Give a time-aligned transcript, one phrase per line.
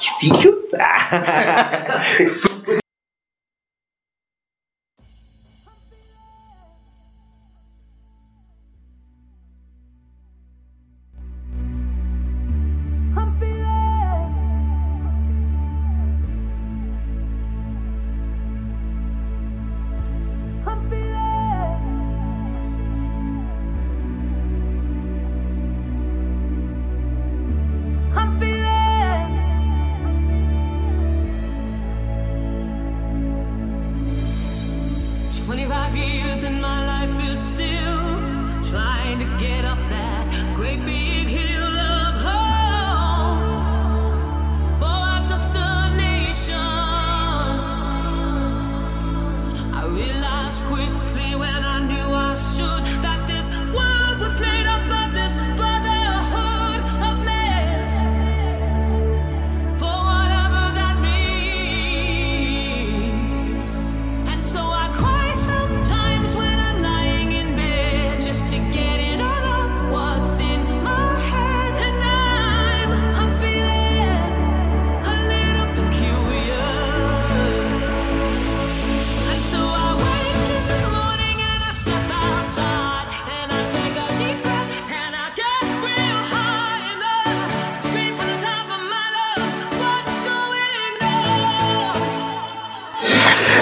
[0.00, 0.70] requisitos.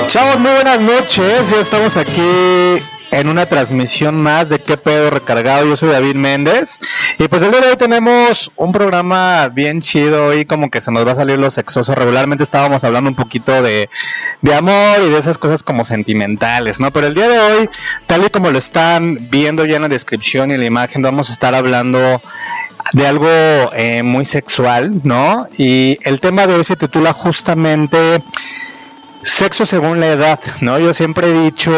[0.08, 1.50] Chavos, muy buenas noches.
[1.50, 2.22] Ya estamos aquí
[3.10, 5.66] en una transmisión más de qué pedo recargado.
[5.66, 6.80] Yo soy David Méndez.
[7.18, 10.90] Y pues el día de hoy tenemos un programa bien chido y como que se
[10.90, 11.94] nos va a salir lo sexoso.
[11.94, 13.90] Regularmente estábamos hablando un poquito de,
[14.40, 16.90] de amor y de esas cosas como sentimentales, ¿no?
[16.90, 17.70] Pero el día de hoy,
[18.06, 21.28] tal y como lo están viendo ya en la descripción y en la imagen, vamos
[21.28, 22.22] a estar hablando
[22.94, 23.28] de algo
[23.74, 25.46] eh, muy sexual, ¿no?
[25.58, 28.22] Y el tema de hoy se titula justamente
[29.22, 30.78] Sexo según la edad, ¿no?
[30.78, 31.72] Yo siempre he dicho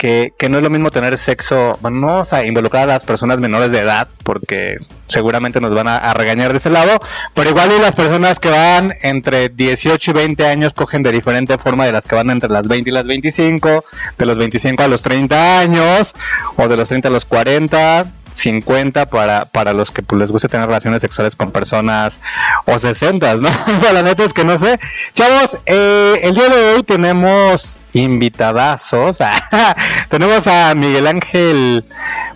[0.00, 3.38] que, que, no es lo mismo tener sexo, bueno, no o involucrar a las personas
[3.38, 6.98] menores de edad, porque seguramente nos van a, regañar de ese lado,
[7.34, 11.58] pero igual y las personas que van entre 18 y 20 años cogen de diferente
[11.58, 13.84] forma de las que van entre las 20 y las 25,
[14.16, 16.14] de los 25 a los 30 años,
[16.56, 20.48] o de los 30 a los 40, 50 para, para los que pues, les guste
[20.48, 22.20] tener relaciones sexuales con personas
[22.66, 23.48] o 60, ¿no?
[23.90, 24.78] o la neta es que no sé.
[25.14, 29.18] Chavos, eh, el día de hoy tenemos invitadazos.
[30.08, 31.84] tenemos a Miguel Ángel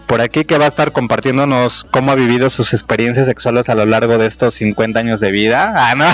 [0.06, 3.86] por aquí que va a estar compartiéndonos cómo ha vivido sus experiencias sexuales a lo
[3.86, 5.74] largo de estos 50 años de vida.
[5.84, 6.06] Ah, no.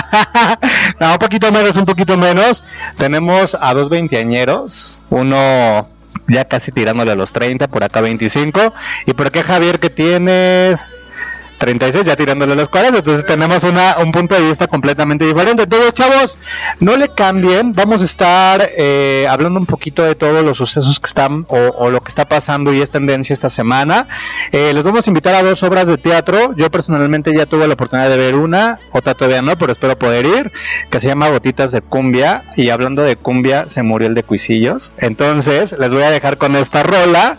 [0.99, 2.63] no, un poquito menos, un poquito menos.
[2.97, 5.87] Tenemos a dos veinteañeros, uno
[6.27, 8.73] ya casi tirándole a los 30, por acá 25.
[9.05, 10.99] ¿Y por qué Javier que tienes
[11.61, 15.63] 36 ya tirándole los 40, entonces tenemos una, un punto de vista completamente diferente.
[15.63, 16.39] Entonces, chavos,
[16.79, 21.05] no le cambien, vamos a estar eh, hablando un poquito de todos los sucesos que
[21.05, 24.07] están o, lo que está pasando y es tendencia esta semana.
[24.51, 27.75] Eh, les vamos a invitar a dos obras de teatro, yo personalmente ya tuve la
[27.75, 30.51] oportunidad de ver una, otra todavía no, pero espero poder ir,
[30.89, 34.95] que se llama Gotitas de Cumbia, y hablando de cumbia, se murió el de Cuisillos.
[34.97, 37.37] Entonces, les voy a dejar con esta rola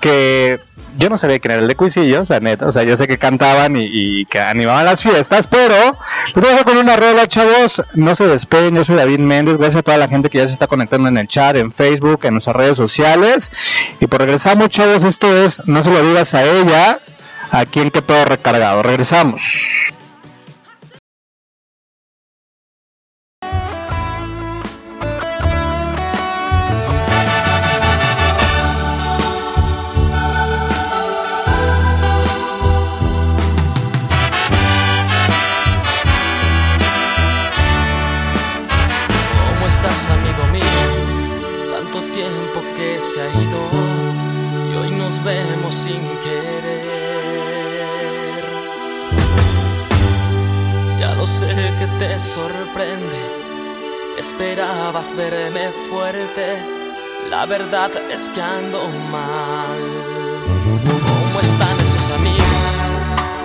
[0.00, 0.60] que
[0.96, 3.18] yo no sabía quién era el de Cuisillos, la neta, o sea, yo sé que
[3.18, 5.96] cantaban y, que animaban las fiestas, pero
[6.32, 9.82] pues dejo con una rola, chavos, no se despeguen, yo soy David Méndez, gracias a
[9.82, 12.56] toda la gente que ya se está conectando en el chat, en Facebook, en nuestras
[12.56, 13.52] redes sociales,
[14.00, 17.00] y por regresamos, chavos, esto es, no se lo digas a ella,
[17.50, 19.94] aquí en que todo recargado, regresamos.
[51.98, 53.20] Te sorprende.
[54.18, 56.56] Esperabas verme fuerte,
[57.30, 59.80] la verdad es que ando mal.
[61.06, 62.74] ¿Cómo están esos amigos?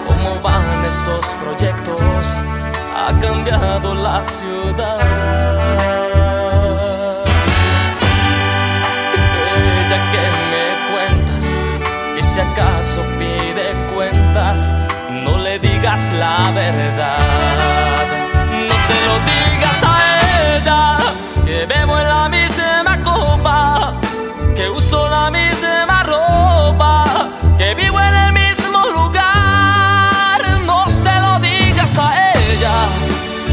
[0.07, 2.43] ¿Cómo van esos proyectos?
[2.95, 4.99] Ha cambiado la ciudad.
[9.57, 11.45] Ella que me cuentas,
[12.19, 14.73] y si acaso pide cuentas,
[15.23, 18.08] no le digas la verdad
[21.59, 23.93] que bebo en la misma copa,
[24.55, 27.03] que uso la misma ropa,
[27.57, 30.39] que vivo en el mismo lugar.
[30.65, 32.75] No se lo digas a ella,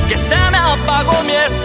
[0.09, 1.56] que se me apagó mi estrella.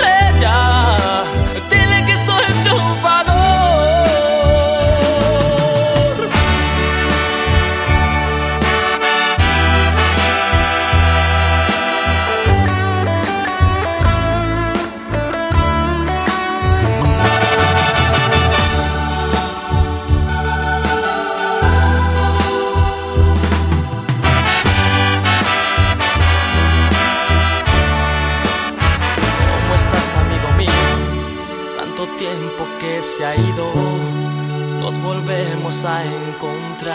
[35.71, 36.91] Volvemos a encontrar.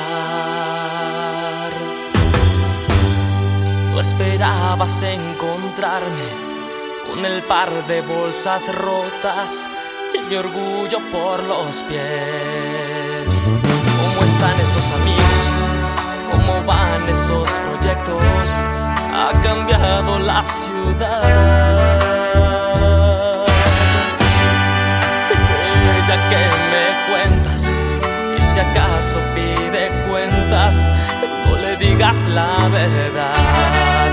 [3.93, 6.29] No esperabas encontrarme
[7.09, 9.71] con el par de bolsas rotas
[10.15, 13.51] y mi orgullo por los pies.
[13.97, 15.49] ¿Cómo están esos amigos?
[16.31, 18.69] ¿Cómo van esos proyectos?
[19.15, 21.97] Ha cambiado la ciudad.
[25.99, 27.46] Ella que me cuentas y
[28.57, 30.91] si acaso pide cuentas,
[31.45, 34.11] no le digas la verdad.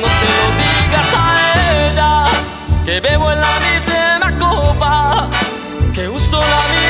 [0.00, 1.24] No se lo digas a
[1.88, 2.12] ella
[2.84, 5.28] que bebo en la misma copa,
[5.92, 6.83] que uso la misma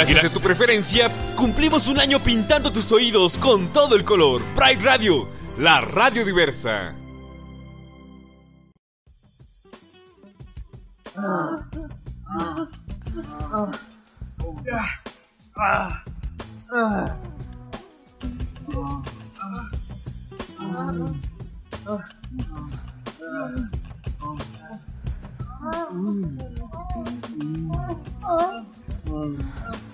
[0.00, 4.40] Gracias a tu preferencia, cumplimos un año pintando tus oídos con todo el color.
[4.54, 6.94] Pride Radio, la radio diversa.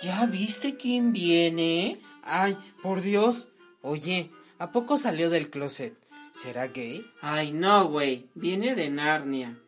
[0.01, 2.01] ¿Ya viste quién viene?
[2.23, 3.49] Ay, por Dios.
[3.83, 5.97] Oye, ¿a poco salió del closet?
[6.33, 7.05] ¿Será gay?
[7.21, 8.29] Ay, no, güey.
[8.35, 9.61] Viene de Narnia.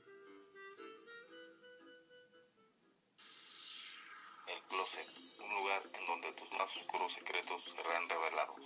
[4.47, 5.07] El closet,
[5.45, 8.61] un lugar en donde tus más oscuros secretos serán revelados.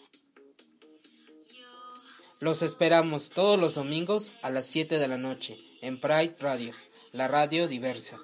[2.42, 6.74] Los esperamos todos los domingos a las 7 de la noche en Pride Radio,
[7.12, 8.18] la radio diversa.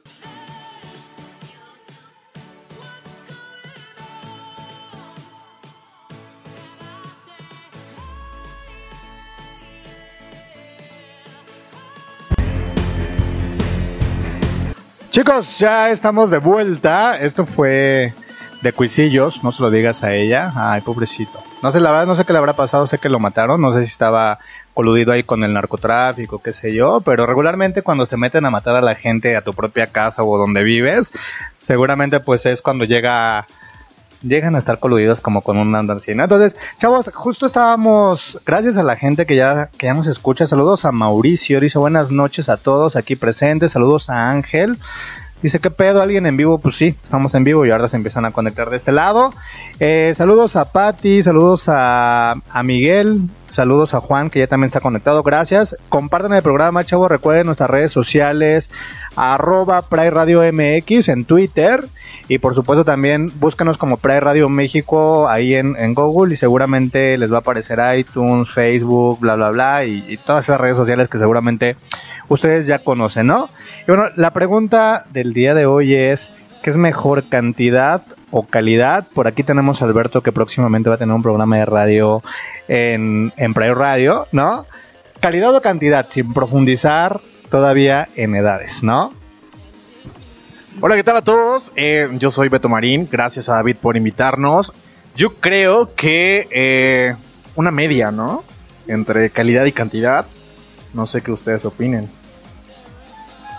[15.10, 17.18] Chicos, ya estamos de vuelta.
[17.18, 18.14] Esto fue
[18.62, 20.52] de Cuisillos, no se lo digas a ella.
[20.54, 21.42] Ay, pobrecito.
[21.64, 23.72] No sé, la verdad, no sé qué le habrá pasado, sé que lo mataron, no
[23.72, 24.38] sé si estaba
[24.72, 28.76] coludido ahí con el narcotráfico, qué sé yo, pero regularmente cuando se meten a matar
[28.76, 31.12] a la gente a tu propia casa o donde vives,
[31.60, 33.46] seguramente pues es cuando llega
[34.22, 36.24] llegan a estar coludidos como con un andancina.
[36.24, 40.84] Entonces, chavos, justo estábamos, gracias a la gente que ya, que ya nos escucha, saludos
[40.84, 44.78] a Mauricio, dice buenas noches a todos aquí presentes, saludos a Ángel,
[45.42, 46.02] Dice, ¿qué pedo?
[46.02, 46.58] ¿Alguien en vivo?
[46.58, 49.32] Pues sí, estamos en vivo y ahora se empiezan a conectar de este lado.
[49.78, 55.22] Eh, saludos a Patti, saludos a, Miguel, saludos a Juan que ya también está conectado,
[55.22, 55.78] gracias.
[55.88, 58.70] Compartan el programa, chavos, recuerden nuestras redes sociales,
[59.16, 61.88] arroba Pride MX en Twitter
[62.30, 67.18] y por supuesto también búscanos como Pride Radio México ahí en, en Google y seguramente
[67.18, 71.08] les va a aparecer iTunes, Facebook, bla, bla, bla y, y todas esas redes sociales
[71.08, 71.74] que seguramente
[72.28, 73.50] ustedes ya conocen, ¿no?
[73.82, 76.32] Y bueno, la pregunta del día de hoy es,
[76.62, 79.04] ¿qué es mejor cantidad o calidad?
[79.12, 82.22] Por aquí tenemos a Alberto que próximamente va a tener un programa de radio
[82.68, 84.66] en, en Pride Radio, ¿no?
[85.18, 87.20] Calidad o cantidad, sin profundizar
[87.50, 89.14] todavía en edades, ¿no?
[90.78, 91.72] Hola, ¿qué tal a todos?
[91.74, 94.72] Eh, yo soy Beto Marín, gracias a David por invitarnos.
[95.16, 97.16] Yo creo que eh,
[97.56, 98.44] una media, ¿no?
[98.86, 100.26] Entre calidad y cantidad.
[100.94, 102.08] No sé qué ustedes opinen.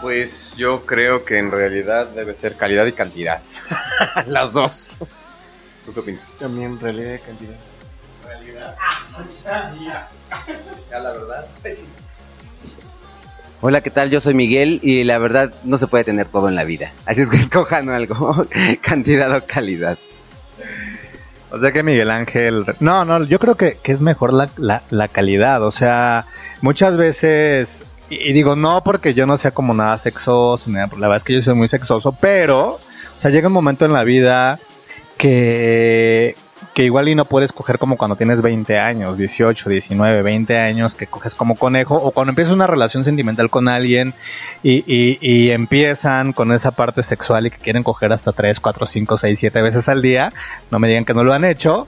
[0.02, 3.42] Pues yo creo que en realidad debe ser calidad y cantidad.
[4.28, 4.98] Las dos.
[5.86, 6.24] ¿Tú qué opinas?
[6.40, 7.58] También realidad y cantidad.
[10.90, 11.46] Ya la verdad.
[13.64, 14.10] Hola, ¿qué tal?
[14.10, 16.94] Yo soy Miguel y la verdad no se puede tener todo en la vida.
[17.06, 18.48] Así es que escojan algo,
[18.82, 20.00] cantidad o calidad.
[21.52, 22.66] O sea que Miguel Ángel...
[22.80, 25.62] No, no, yo creo que, que es mejor la, la, la calidad.
[25.64, 26.26] O sea,
[26.62, 27.84] muchas veces...
[28.10, 31.42] Y, digo, no porque yo no sea como nada sexoso, la verdad es que yo
[31.42, 32.80] soy muy sexoso, pero...
[33.18, 34.60] O sea, llega un momento en la vida
[35.18, 36.36] que,
[36.74, 40.96] que igual y no puedes coger como cuando tienes 20 años, 18, 19, 20 años,
[40.96, 44.14] que coges como conejo, o cuando empiezas una relación sentimental con alguien
[44.64, 48.86] y, y, y empiezan con esa parte sexual y que quieren coger hasta 3, 4,
[48.86, 50.32] 5, 6, 7 veces al día,
[50.70, 51.88] no me digan que no lo han hecho,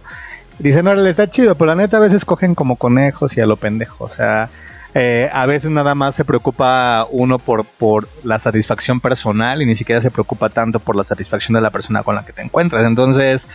[0.60, 3.58] dicen, órale, está chido, pero la neta a veces cogen como conejos y a lo
[3.58, 4.50] pendejo, o sea...
[4.96, 9.76] Eh, a veces nada más se preocupa uno por, por la satisfacción personal y ni
[9.76, 12.84] siquiera se preocupa tanto por la satisfacción de la persona con la que te encuentras.
[12.86, 13.48] Entonces,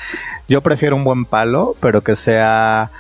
[0.48, 2.90] yo prefiero un buen palo, pero que sea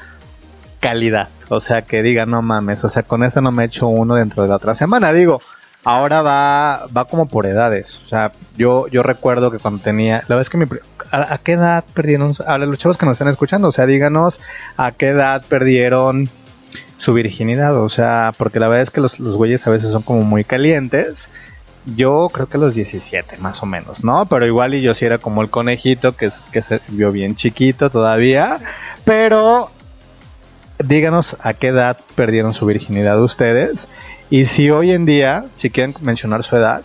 [0.80, 1.28] calidad.
[1.48, 4.42] O sea, que diga, no mames, o sea, con ese no me echo uno dentro
[4.42, 5.12] de la otra semana.
[5.12, 5.40] Digo,
[5.84, 8.00] ahora va, va como por edades.
[8.04, 10.66] O sea, yo, yo recuerdo que cuando tenía, la es que mi,
[11.10, 12.34] ¿a, a qué edad perdieron?
[12.46, 14.40] A los chavos que nos están escuchando, o sea, díganos
[14.76, 16.28] a qué edad perdieron
[16.98, 20.22] su virginidad, o sea, porque la verdad es que los, güeyes a veces son como
[20.22, 21.30] muy calientes.
[21.96, 24.26] Yo creo que a los 17, más o menos, ¿no?
[24.26, 27.88] Pero igual y yo sí era como el conejito que, que se vio bien chiquito
[27.88, 28.58] todavía.
[29.04, 29.70] Pero
[30.84, 33.88] díganos a qué edad perdieron su virginidad ustedes.
[34.28, 36.82] Y si hoy en día, si quieren mencionar su edad,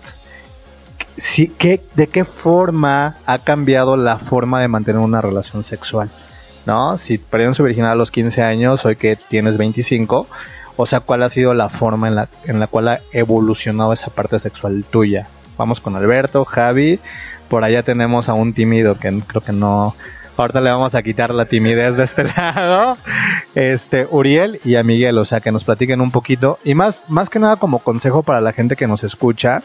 [1.17, 6.09] si, ¿qué, ¿de qué forma ha cambiado la forma de mantener una relación sexual?
[6.65, 6.97] ¿No?
[6.97, 10.27] Si perdieron su virginidad a los 15 años, hoy que tienes 25,
[10.75, 14.09] o sea, ¿cuál ha sido la forma en la, en la cual ha evolucionado esa
[14.11, 15.27] parte sexual tuya?
[15.57, 16.99] Vamos con Alberto, Javi,
[17.47, 19.95] por allá tenemos a un tímido que creo que no...
[20.35, 22.97] Ahorita le vamos a quitar la timidez de este lado.
[23.55, 26.57] Este, Uriel y a Miguel, o sea, que nos platiquen un poquito.
[26.63, 29.61] Y más, más que nada como consejo para la gente que nos escucha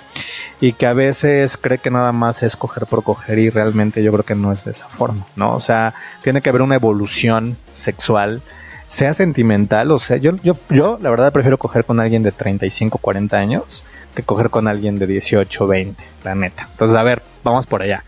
[0.61, 4.13] y que a veces cree que nada más es coger por coger y realmente yo
[4.13, 5.55] creo que no es de esa forma, ¿no?
[5.55, 8.43] O sea, tiene que haber una evolución sexual,
[8.87, 12.99] sea sentimental, o sea, yo, yo, yo la verdad prefiero coger con alguien de 35,
[12.99, 13.85] 40 años
[14.15, 16.69] que coger con alguien de 18, 20, la neta.
[16.73, 18.03] Entonces, a ver, vamos por allá.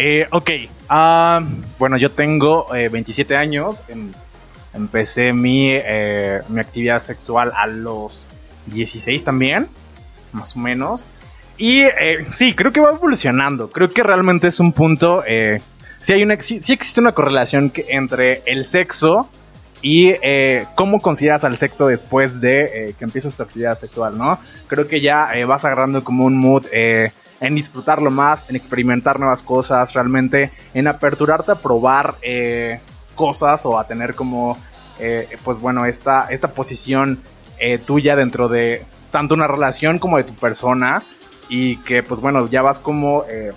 [0.00, 0.50] Eh, ok,
[0.88, 1.42] ah,
[1.78, 3.76] bueno, yo tengo eh, 27 años.
[3.88, 4.12] em-
[4.74, 8.20] empecé mi, eh, mi actividad sexual a los
[8.66, 9.66] 16 también,
[10.32, 11.04] más o menos.
[11.56, 13.70] Y eh, sí, creo que va evolucionando.
[13.70, 15.24] Creo que realmente es un punto.
[15.26, 15.60] Eh,
[16.00, 19.28] sí, hay una, sí, existe una correlación que- entre el sexo
[19.82, 24.38] y eh, cómo consideras al sexo después de que empiezas tu actividad sexual, ¿no?
[24.68, 27.10] Creo que ya vas agarrando como un mood eh,
[27.40, 32.80] en disfrutarlo más, en experimentar nuevas cosas, realmente en aperturarte a probar eh,
[33.14, 34.56] cosas o a tener como,
[34.98, 37.20] eh, pues bueno, esta, esta posición
[37.58, 41.02] eh, tuya dentro de tanto una relación como de tu persona
[41.48, 43.52] y que pues bueno, ya vas como, eh,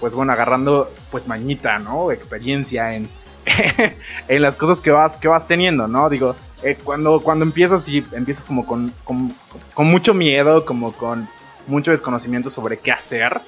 [0.00, 2.10] pues bueno, agarrando pues mañita, ¿no?
[2.10, 3.08] Experiencia en,
[4.28, 6.10] en las cosas que vas, que vas teniendo, ¿no?
[6.10, 9.32] Digo, eh, cuando, cuando empiezas y empiezas como con, con,
[9.74, 11.28] con mucho miedo, como con
[11.66, 13.40] mucho desconocimiento sobre qué hacer,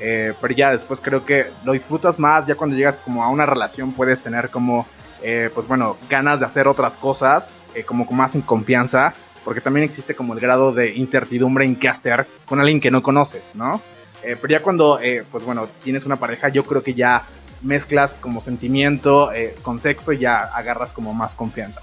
[0.00, 3.46] eh, pero ya después creo que lo disfrutas más, ya cuando llegas como a una
[3.46, 4.86] relación puedes tener como,
[5.22, 9.14] eh, pues bueno, ganas de hacer otras cosas, eh, como más en confianza,
[9.44, 13.02] porque también existe como el grado de incertidumbre en qué hacer con alguien que no
[13.02, 13.80] conoces, ¿no?
[14.22, 17.22] Eh, pero ya cuando, eh, pues bueno, tienes una pareja, yo creo que ya
[17.62, 21.80] mezclas como sentimiento eh, con sexo y ya agarras como más confianza.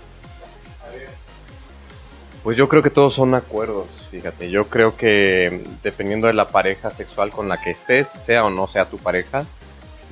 [2.44, 4.52] Pues yo creo que todos son acuerdos, fíjate.
[4.52, 8.68] Yo creo que dependiendo de la pareja sexual con la que estés, sea o no
[8.68, 9.46] sea tu pareja,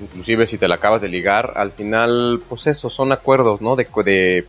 [0.01, 3.75] inclusive si te la acabas de ligar, al final, pues eso, son acuerdos, ¿no?
[3.75, 4.47] De, de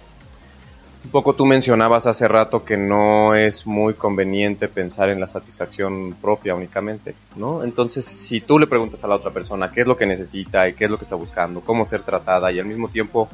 [1.04, 6.14] un poco tú mencionabas hace rato que no es muy conveniente pensar en la satisfacción
[6.14, 7.64] propia únicamente, ¿no?
[7.64, 10.74] Entonces, si tú le preguntas a la otra persona qué es lo que necesita y
[10.74, 13.28] qué es lo que está buscando, cómo ser tratada y al mismo tiempo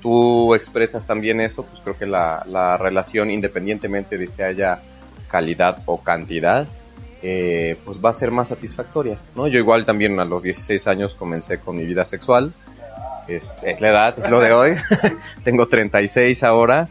[0.00, 4.80] tú expresas también eso, pues creo que la, la relación, independientemente de si haya
[5.30, 6.66] calidad o cantidad,
[7.22, 9.48] eh, pues va a ser más satisfactoria, ¿no?
[9.48, 12.52] Yo igual también a los 16 años comencé con mi vida sexual,
[13.26, 14.76] es, es la edad, es lo de hoy,
[15.44, 16.88] tengo 36 ahora,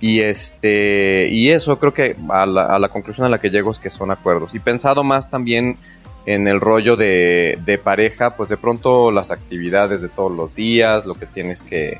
[0.00, 3.70] y este y eso creo que a la, a la, conclusión a la que llego
[3.70, 4.54] es que son acuerdos.
[4.54, 5.78] Y pensado más también
[6.26, 11.06] en el rollo de, de, pareja, pues de pronto las actividades de todos los días,
[11.06, 11.98] lo que tienes que,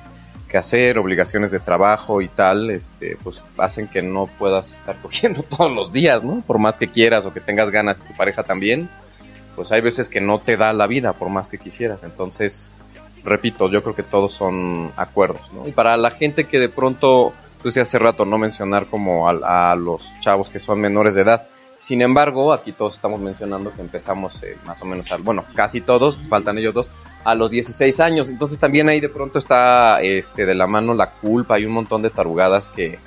[0.57, 5.43] que, hacer, obligaciones de trabajo y tal, este, pues hacen que no puedas estar cogiendo
[5.43, 6.43] todos los días, ¿no?
[6.47, 8.89] Por más que quieras o que tengas ganas y tu pareja también,
[9.55, 12.05] pues hay veces que no te da la vida por más que quisieras.
[12.05, 12.73] Entonces,
[13.23, 15.69] repito, yo creo que todos son acuerdos, ¿no?
[15.69, 19.73] Y para la gente que de pronto tú decías hace rato no mencionar como a,
[19.73, 21.49] a, los chavos que son menores de edad.
[21.79, 25.83] Sin embargo, aquí todos estamos mencionando que empezamos eh, más o menos, a, bueno, casi
[25.83, 26.91] todos, faltan ellos dos,
[27.27, 28.29] a los 16 años.
[28.29, 32.03] Entonces también ahí de pronto está este, de la mano la culpa y un montón
[32.03, 33.01] de tarugadas que,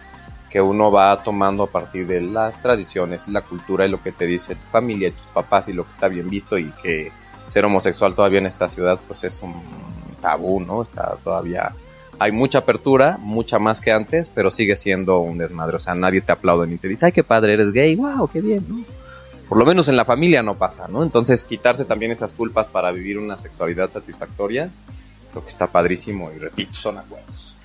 [0.50, 4.28] que uno va tomando a partir de las tradiciones, la cultura y lo que te
[4.28, 7.14] dice tu familia y tus papás y lo que está bien visto y que
[7.48, 9.56] ser homosexual todavía en esta ciudad pues es un
[10.22, 10.82] tabú, ¿no?
[10.82, 11.74] Está todavía
[12.22, 15.78] hay mucha apertura, mucha más que antes, pero sigue siendo un desmadre.
[15.78, 18.42] O sea, nadie te aplaude ni te dice, ay, qué padre, eres gay, wow, qué
[18.42, 18.99] bien, ¿no?
[19.50, 21.02] Por lo menos en la familia no pasa, ¿no?
[21.02, 24.70] Entonces, quitarse también esas culpas para vivir una sexualidad satisfactoria,
[25.32, 27.56] creo que está padrísimo y repito, son acuerdos.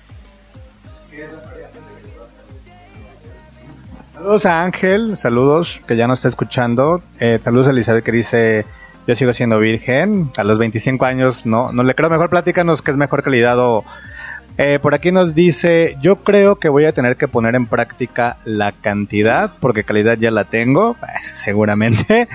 [4.15, 7.03] Saludos a Ángel, saludos que ya nos está escuchando.
[7.19, 8.65] Eh, saludos a Elizabeth que dice,
[9.05, 12.89] yo sigo siendo virgen, a los 25 años no, no le creo, mejor platícanos que
[12.89, 13.85] es mejor calidad o
[14.57, 18.37] eh, por aquí nos dice, yo creo que voy a tener que poner en práctica
[18.45, 22.27] la cantidad, porque calidad ya la tengo, eh, seguramente.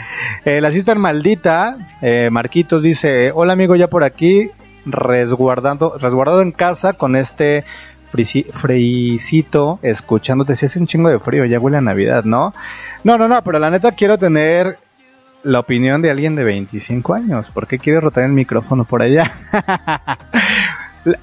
[0.45, 1.77] Eh, la sister maldita,
[2.31, 4.51] Marquitos dice, hola amigo, ya por aquí,
[4.85, 7.65] resguardando, resguardado en casa con este
[8.11, 12.53] fricito, escuchándote, si hace un chingo de frío, ya huele a Navidad, ¿no?
[13.05, 14.79] No, no, no, pero la neta quiero tener
[15.43, 17.51] la opinión de alguien de 25 años.
[17.51, 19.33] ¿Por qué quieres rotar el micrófono por allá?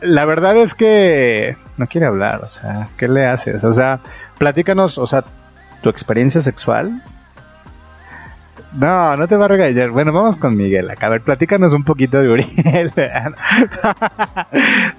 [0.02, 3.64] La, verdad es que no quiere hablar, o sea, ¿qué le haces?
[3.64, 4.00] O sea,
[4.38, 5.24] platícanos, o sea,
[5.82, 7.02] tu experiencia sexual.
[8.74, 9.90] No, no te va a regañar.
[9.90, 10.90] Bueno, vamos con Miguel.
[10.90, 11.08] Acá.
[11.08, 12.92] A ver, platícanos un poquito de Uriel.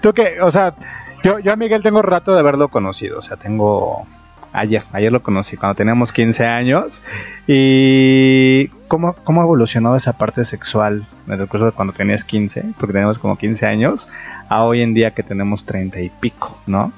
[0.01, 0.75] Tú que, o sea,
[1.23, 4.07] yo, yo a Miguel tengo rato de haberlo conocido, o sea, tengo
[4.53, 7.03] ayer, ayer lo conocí cuando teníamos 15 años
[7.47, 12.93] y cómo, cómo ha esa parte sexual en el curso de cuando tenías 15, porque
[12.93, 14.09] teníamos como 15 años,
[14.49, 16.93] a hoy en día que tenemos 30 y pico, ¿no?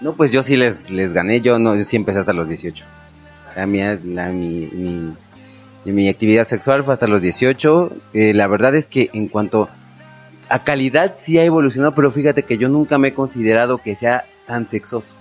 [0.00, 2.84] No, pues yo sí les, les gané, yo no, yo sí empecé hasta los 18.
[3.56, 5.12] La mía, la, mi, mi,
[5.84, 7.92] mi actividad sexual fue hasta los 18.
[8.14, 9.68] Eh, la verdad es que en cuanto
[10.48, 14.24] a calidad sí ha evolucionado, pero fíjate que yo nunca me he considerado que sea
[14.46, 15.14] tan sexoso.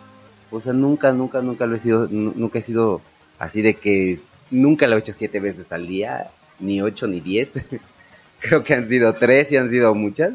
[0.51, 3.01] O sea, nunca, nunca, nunca lo he sido, nunca he sido
[3.39, 4.19] así de que
[4.51, 6.27] nunca lo he hecho siete veces al día,
[6.59, 7.49] ni ocho ni diez.
[8.41, 10.33] Creo que han sido tres y han sido muchas.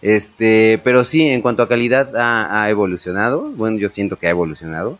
[0.00, 3.50] Este, pero sí, en cuanto a calidad ha, ha, evolucionado.
[3.50, 4.98] Bueno, yo siento que ha evolucionado.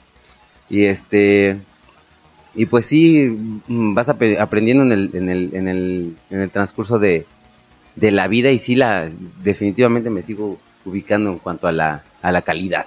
[0.69, 1.59] Y este,
[2.55, 6.99] y pues sí, vas ap aprendiendo en el, en el, en el, en el transcurso
[6.99, 7.27] de,
[7.95, 9.09] de la vida y sí la,
[9.43, 12.87] definitivamente me sigo ubicando en cuanto a la, a la calidad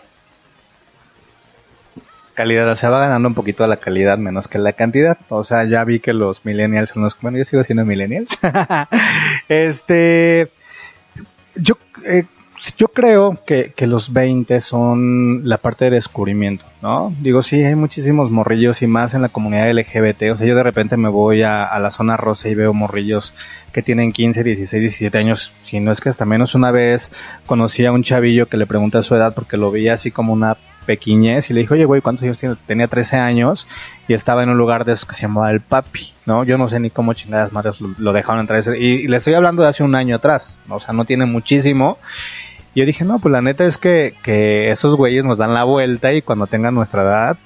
[2.31, 5.17] calidad, o sea, va ganando un poquito la calidad menos que la cantidad.
[5.29, 8.37] O sea, ya vi que los millennials son los, bueno, yo sigo siendo millennials.
[9.49, 10.51] este,
[11.55, 12.25] yo, eh,
[12.77, 17.13] yo creo que, que, los 20 son la parte de descubrimiento, ¿no?
[17.19, 20.31] Digo, sí, hay muchísimos morrillos y más en la comunidad LGBT.
[20.33, 23.33] O sea, yo de repente me voy a, a la zona rosa y veo morrillos
[23.71, 27.11] que tienen 15, 16, 17 años, si no es que hasta menos una vez
[27.45, 30.57] conocí a un chavillo que le pregunté su edad porque lo veía así como una
[30.85, 32.55] pequeñez y le dije, oye, güey, ¿cuántos años tiene?
[32.65, 33.67] Tenía 13 años
[34.07, 36.43] y estaba en un lugar de esos que se llamaba El Papi, ¿no?
[36.43, 38.63] Yo no sé ni cómo chingadas madres lo, dejaron entrar.
[38.77, 41.97] Y, le estoy hablando de hace un año atrás, o sea, no tiene muchísimo.
[42.73, 45.63] Y yo dije, no, pues la neta es que, que esos güeyes nos dan la
[45.63, 47.37] vuelta y cuando tengan nuestra edad,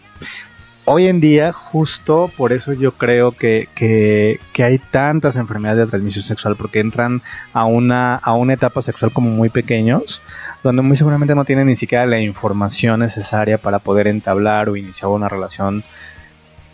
[0.85, 5.91] hoy en día, justo por eso yo creo que, que, que hay tantas enfermedades de
[5.91, 7.21] transmisión sexual, porque entran
[7.53, 10.21] a una, a una etapa sexual como muy pequeños,
[10.65, 15.09] donde muy seguramente no tienen ni siquiera la información necesaria para poder entablar o iniciar
[15.09, 15.83] una relación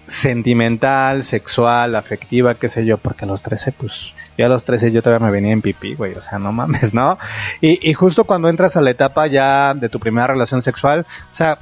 [0.07, 4.91] sentimental, sexual, afectiva, qué sé yo, porque a los 13, pues, ya a los 13
[4.91, 7.17] yo todavía me venía en pipí, güey, o sea, no mames, ¿no?
[7.59, 11.33] Y, y justo cuando entras a la etapa ya de tu primera relación sexual, o
[11.33, 11.57] sea,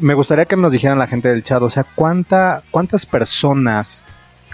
[0.00, 4.02] me gustaría que nos dijeran la gente del chat, o sea, cuánta, cuántas personas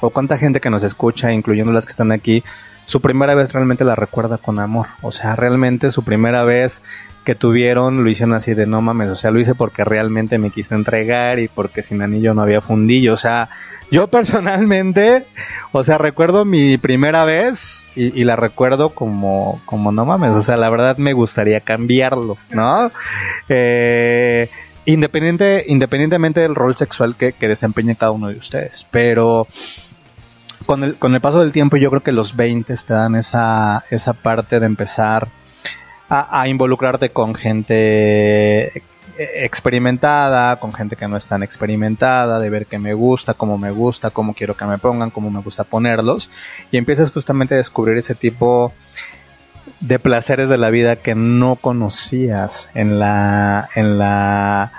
[0.01, 2.43] o cuánta gente que nos escucha, incluyendo las que están aquí,
[2.87, 4.89] su primera vez realmente la recuerda con amor.
[5.01, 6.83] O sea, realmente su primera vez
[7.25, 10.51] que tuvieron lo hicieron así de no mames, o sea, lo hice porque realmente me
[10.51, 13.49] quise entregar y porque sin anillo no había fundillo, o sea,
[13.91, 15.25] yo personalmente,
[15.73, 20.57] o sea, recuerdo mi primera vez y, la recuerdo como, como no mames, o sea,
[20.57, 22.91] la verdad me gustaría cambiarlo, ¿no?
[23.49, 24.49] Eh,
[24.87, 29.47] independiente, independientemente del rol sexual que, que desempeñe cada uno de ustedes, pero
[30.65, 33.85] con el, con el paso del tiempo yo creo que los 20 te dan esa,
[33.91, 35.29] esa parte de empezar
[36.15, 38.83] a, involucrarte con gente
[39.17, 43.71] experimentada, con gente que no es tan experimentada, de ver qué me gusta, cómo me
[43.71, 46.31] gusta, cómo quiero que me pongan, cómo me gusta ponerlos,
[46.71, 48.73] y empiezas justamente a descubrir ese tipo
[49.81, 54.73] de placeres de la vida que no conocías en la en la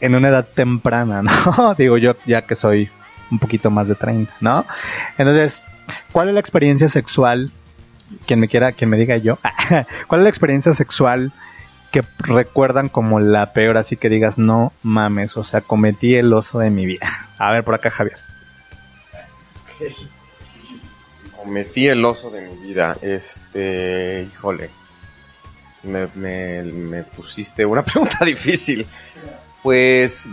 [0.00, 1.22] en una edad temprana,
[1.56, 1.74] ¿no?
[1.76, 2.90] Digo yo ya que soy
[3.30, 4.66] un poquito más de 30, ¿no?
[5.16, 5.62] Entonces,
[6.10, 7.52] ¿cuál es la experiencia sexual?
[8.26, 9.38] Quien me quiera, quien me diga yo,
[10.06, 11.32] ¿cuál es la experiencia sexual
[11.90, 16.58] que recuerdan como la peor, así que digas, no mames, o sea, cometí el oso
[16.58, 17.06] de mi vida?
[17.38, 18.16] A ver, por acá, Javier.
[21.36, 22.96] Cometí el oso de mi vida.
[23.02, 24.70] Este, híjole.
[25.82, 28.86] Me, me, me pusiste una pregunta difícil.
[29.62, 30.28] Pues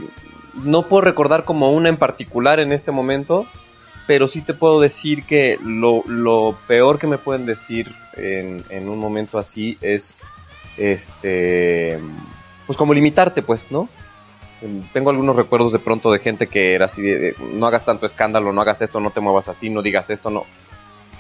[0.64, 3.46] no puedo recordar como una en particular en este momento,
[4.10, 8.90] pero sí te puedo decir que lo, lo peor que me pueden decir en, en,
[8.90, 10.22] un momento así es,
[10.78, 12.00] este,
[12.66, 13.88] pues como limitarte, pues, ¿no?
[14.94, 18.52] Tengo algunos recuerdos de pronto de gente que era así, de, no hagas tanto escándalo,
[18.52, 20.48] no hagas esto, no te muevas así, no digas esto, no.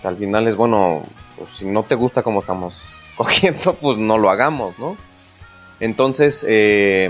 [0.03, 1.03] Al final es bueno,
[1.37, 4.97] pues, si no te gusta como estamos cogiendo, pues no lo hagamos, ¿no?
[5.79, 7.07] Entonces, eh,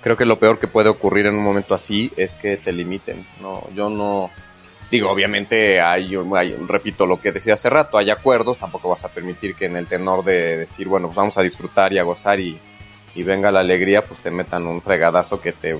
[0.00, 3.24] creo que lo peor que puede ocurrir en un momento así es que te limiten.
[3.40, 4.32] No, yo no
[4.94, 9.08] digo, obviamente hay, hay, repito lo que decía hace rato, hay acuerdos, tampoco vas a
[9.08, 12.38] permitir que en el tenor de decir, bueno, pues vamos a disfrutar y a gozar
[12.38, 12.58] y,
[13.14, 15.76] y venga la alegría, pues te metan un fregadazo que te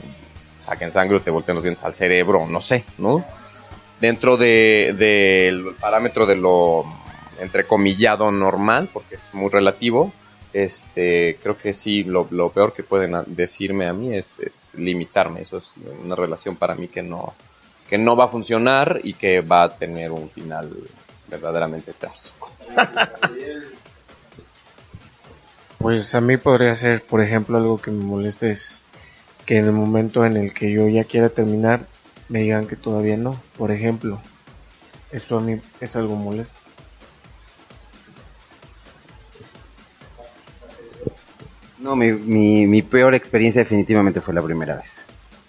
[0.60, 3.24] saquen sangre o te volteen los dientes al cerebro, no sé, ¿no?
[4.00, 6.84] Dentro del de, de parámetro de lo
[7.40, 10.12] entrecomillado normal, porque es muy relativo,
[10.52, 15.40] este, creo que sí, lo, peor que pueden decirme a mí es, es, limitarme.
[15.42, 15.72] Eso es
[16.02, 17.34] una relación para mí que no,
[17.94, 20.68] que no va a funcionar y que va a tener un final
[21.28, 22.50] verdaderamente trágico.
[25.78, 28.82] pues a mí podría ser, por ejemplo, algo que me molesta es
[29.46, 31.86] que en el momento en el que yo ya quiera terminar,
[32.28, 33.40] me digan que todavía no.
[33.56, 34.20] Por ejemplo,
[35.12, 36.58] esto a mí es algo molesto.
[41.78, 44.93] No, mi, mi, mi, peor experiencia definitivamente fue la primera vez.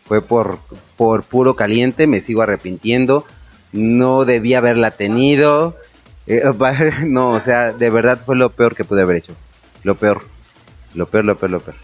[0.06, 0.60] Fue por,
[0.98, 3.26] por puro caliente, me sigo arrepintiendo.
[3.72, 5.76] No debía haberla tenido.
[6.28, 6.44] Eh,
[7.06, 9.34] no, o sea, de verdad fue lo peor que pude haber hecho.
[9.84, 10.24] Lo peor.
[10.94, 11.76] Lo peor, lo peor, lo peor.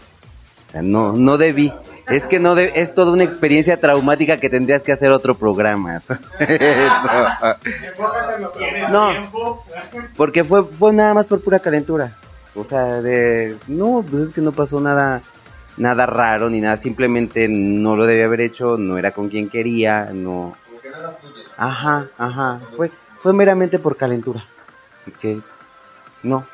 [0.82, 1.72] No, no debí.
[2.08, 6.02] Es que no de, es toda una experiencia traumática que tendrías que hacer otro programa.
[8.90, 9.62] no,
[10.16, 12.16] porque fue, fue nada más por pura calentura.
[12.54, 15.22] O sea, de no, pues es que no pasó nada
[15.82, 20.10] nada raro ni nada, simplemente no lo debía haber hecho, no era con quien quería,
[20.12, 20.56] no.
[21.56, 22.90] Ajá, ajá, fue
[23.22, 24.44] fue meramente por calentura.
[25.20, 25.40] Que
[26.22, 26.44] no.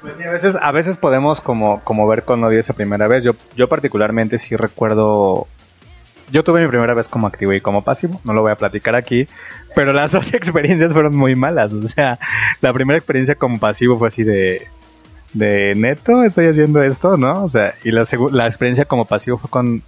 [0.00, 3.24] Pues sí, a veces a veces podemos como como ver con odio esa primera vez.
[3.24, 5.46] Yo yo particularmente sí recuerdo
[6.30, 8.94] yo tuve mi primera vez como activo y como pasivo, no lo voy a platicar
[8.94, 9.28] aquí,
[9.74, 11.72] pero las dos experiencias fueron muy malas.
[11.72, 12.18] O sea,
[12.60, 14.68] la primera experiencia como pasivo fue así de,
[15.34, 17.44] de neto, estoy haciendo esto, ¿no?
[17.44, 19.82] O sea, y la, la experiencia como pasivo fue con,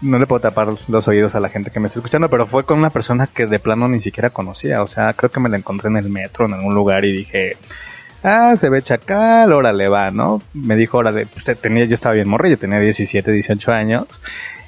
[0.00, 2.64] no le puedo tapar los oídos a la gente que me está escuchando, pero fue
[2.64, 4.82] con una persona que de plano ni siquiera conocía.
[4.82, 7.56] O sea, creo que me la encontré en el metro, en algún lugar y dije,
[8.22, 10.42] ah, se ve chacal, órale va, ¿no?
[10.52, 14.22] Me dijo, órale, usted tenía, yo estaba bien morrillo, tenía 17, 18 años.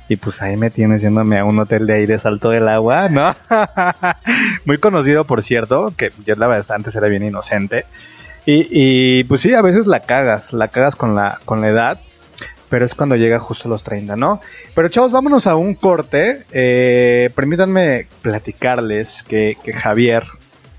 [0.09, 3.35] Y pues ahí me tienes yéndome a un hotel de de Salto del Agua, ¿no?
[4.65, 7.87] Muy conocido, por cierto, que yo la verdad antes era bien inocente.
[8.47, 12.01] Y, y pues sí, a veces la cagas, la cagas con la, con la edad.
[12.69, 14.41] pero es cuando llega justo a los 30, ¿no?
[14.75, 16.45] Pero chavos, vámonos a un corte.
[16.53, 20.25] Eh, permítanme platicarles que, que Javier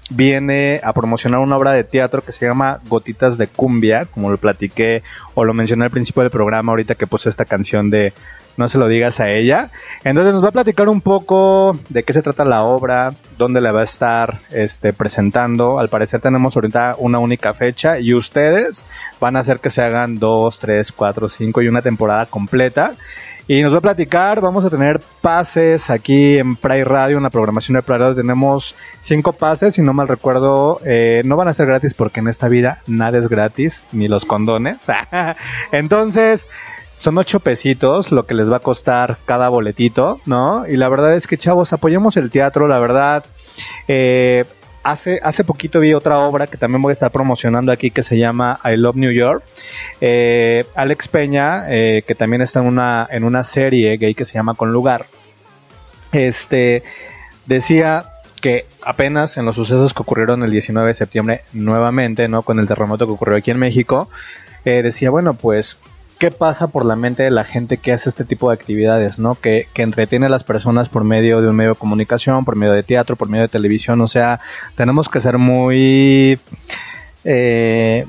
[0.09, 4.37] viene a promocionar una obra de teatro que se llama Gotitas de Cumbia, como lo
[4.37, 8.13] platiqué o lo mencioné al principio del programa ahorita que puse esta canción de
[8.55, 9.69] No se lo digas a ella.
[10.03, 13.71] Entonces nos va a platicar un poco de qué se trata la obra, dónde la
[13.71, 15.77] va a estar este, presentando.
[15.79, 18.85] Al parecer tenemos ahorita una única fecha y ustedes
[19.19, 22.95] van a hacer que se hagan dos, tres, cuatro, cinco y una temporada completa.
[23.49, 27.29] Y nos va a platicar, vamos a tener pases aquí en Pride Radio, en la
[27.29, 31.53] programación de Pride Radio tenemos cinco pases, si no mal recuerdo, eh, no van a
[31.53, 34.87] ser gratis porque en esta vida nada es gratis, ni los condones.
[35.71, 36.45] Entonces,
[36.97, 40.67] son ocho pesitos lo que les va a costar cada boletito, ¿no?
[40.67, 43.23] Y la verdad es que, chavos, apoyemos el teatro, la verdad.
[43.87, 44.43] Eh,
[44.91, 48.17] hace, hace poquito vi otra obra que también voy a estar promocionando aquí que se
[48.17, 49.43] llama I Love New York.
[49.99, 54.35] Eh, Alex Peña, eh, que también está en una, en una serie gay que se
[54.35, 55.05] llama Con Lugar,
[56.13, 56.83] este,
[57.45, 62.43] decía que apenas en los sucesos que ocurrieron el 19 de septiembre nuevamente, ¿no?
[62.43, 64.09] Con el terremoto que ocurrió aquí en México,
[64.63, 65.79] eh, decía, bueno, pues
[66.17, 69.35] qué pasa por la mente de la gente que hace este tipo de actividades, ¿no?
[69.35, 72.73] Que, que entretiene a las personas por medio de un medio de comunicación, por medio
[72.73, 74.39] de teatro, por medio de televisión, o sea,
[74.75, 76.39] tenemos que ser muy...
[77.23, 78.05] Eh,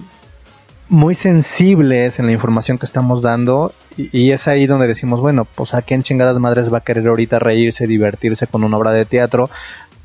[0.91, 3.73] muy sensibles en la información que estamos dando.
[3.97, 7.07] Y, y, es ahí donde decimos, bueno, pues a quién chingadas madres va a querer
[7.07, 9.51] ahorita reírse, divertirse con una obra de teatro,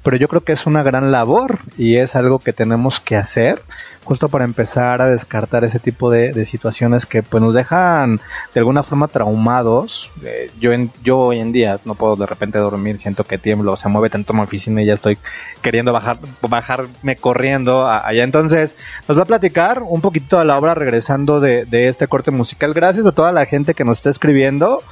[0.04, 3.62] pero yo creo que es una gran labor y es algo que tenemos que hacer
[4.04, 8.20] justo para empezar a descartar ese tipo de, situaciones que pues nos dejan
[8.54, 10.12] de alguna forma traumados.
[10.24, 13.78] Eh, yo, en, yo hoy en día no puedo de repente dormir, siento que tiemblo,
[13.78, 15.18] se mueve tanto mi oficina y ya estoy
[15.62, 18.24] queriendo bajar, bajarme corriendo allá.
[18.24, 18.76] Entonces
[19.08, 22.74] nos va a platicar un poquito de la obra regresando de, de este corte musical.
[22.74, 24.84] Gracias a toda la gente que nos está escribiendo.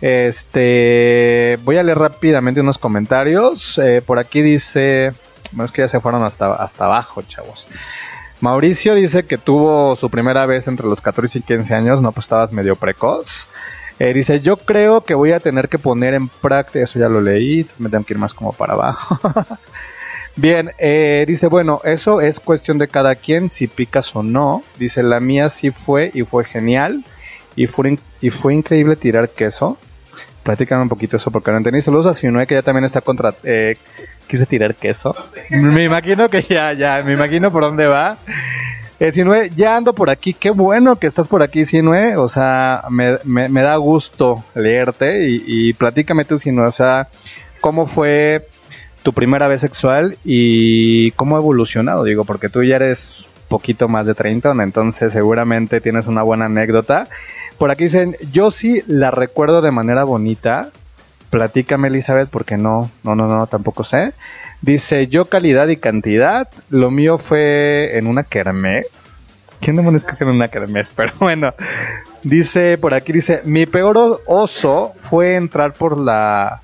[0.00, 3.78] Este, voy a leer rápidamente unos comentarios.
[3.78, 5.10] Eh, por aquí dice,
[5.52, 7.66] bueno, es que ya se fueron hasta, hasta abajo, chavos.
[8.40, 12.24] Mauricio dice que tuvo su primera vez entre los 14 y 15 años, no, pues
[12.24, 13.48] estabas medio precoz.
[13.98, 17.20] Eh, dice, yo creo que voy a tener que poner en práctica, eso ya lo
[17.20, 19.20] leí, me tengo que ir más como para abajo.
[20.36, 24.62] Bien, eh, dice, bueno, eso es cuestión de cada quien, si picas o no.
[24.78, 27.04] Dice, la mía sí fue y fue genial.
[27.56, 29.76] Y fue, y fue increíble tirar queso.
[30.42, 31.82] Platícame un poquito eso porque no entendí.
[31.82, 33.34] Saludos a Sinue que ya también está contra...
[33.44, 33.76] Eh,
[34.26, 35.14] quise tirar queso.
[35.50, 38.16] Me imagino que ya, ya, me imagino por dónde va.
[39.00, 40.34] Eh, Sinue, ya ando por aquí.
[40.34, 42.16] Qué bueno que estás por aquí, Sinue.
[42.16, 46.66] O sea, me, me, da gusto leerte y, y platícame tú, Sinue.
[46.66, 47.08] O sea,
[47.60, 48.46] ¿cómo fue
[49.02, 52.04] tu primera vez sexual y cómo ha evolucionado?
[52.04, 57.08] Digo, porque tú ya eres poquito más de 30, entonces seguramente tienes una buena anécdota.
[57.60, 60.70] Por aquí dicen, yo sí la recuerdo de manera bonita.
[61.28, 64.14] Platícame, Elizabeth, porque no, no, no, no, tampoco sé.
[64.62, 66.48] Dice, yo calidad y cantidad.
[66.70, 69.28] Lo mío fue en una kermés.
[69.60, 70.90] ¿Quién demonios coge en una kermés?
[70.96, 71.52] Pero bueno,
[72.22, 76.62] dice por aquí, dice, mi peor oso fue entrar por la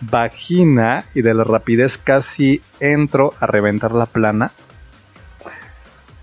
[0.00, 4.50] vagina y de la rapidez casi entro a reventar la plana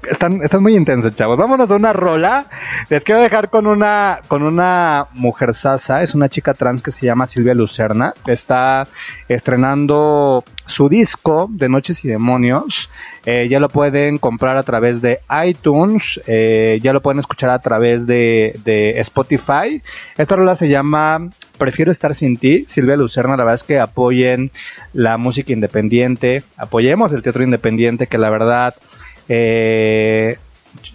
[0.04, 1.38] están, están muy intensos, chavos.
[1.38, 2.46] Vámonos a una rola.
[2.90, 6.02] Les quiero dejar con una, con una mujer sasa.
[6.02, 8.14] Es una chica trans que se llama Silvia Lucerna.
[8.28, 8.88] Está
[9.28, 12.90] estrenando su disco de Noches y Demonios.
[13.26, 16.22] Eh, ya lo pueden comprar a través de iTunes.
[16.28, 19.82] Eh, ya lo pueden escuchar a través de, de Spotify.
[20.18, 22.64] Esta rola se llama Prefiero estar sin ti.
[22.70, 24.50] Silvia Lucerna, la verdad es que apoyen
[24.94, 26.44] la música independiente.
[26.56, 28.76] Apoyemos el teatro independiente, que la verdad
[29.30, 30.38] eh,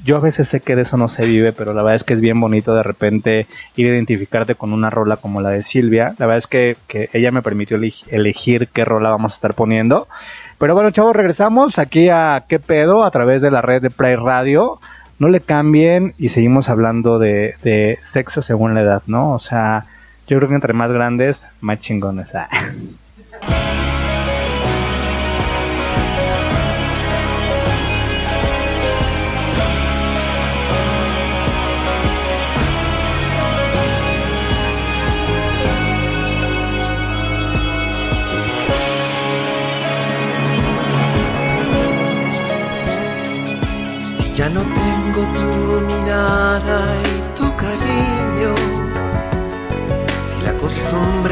[0.04, 2.14] yo a veces sé que de eso no se vive, pero la verdad es que
[2.14, 6.14] es bien bonito de repente ir a identificarte con una rola como la de Silvia.
[6.18, 10.08] La verdad es que, que ella me permitió elegir qué rola vamos a estar poniendo.
[10.58, 14.16] Pero bueno, chavos, regresamos aquí a qué pedo a través de la red de Pride
[14.16, 14.78] Radio.
[15.18, 19.32] No le cambien y seguimos hablando de, de sexo según la edad, ¿no?
[19.32, 19.86] O sea,
[20.26, 22.28] yo creo que entre más grandes, más chingones.
[22.34, 22.48] Ah.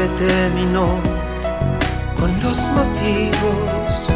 [0.03, 0.99] Costumbre terminó
[2.19, 4.07] con los motivos,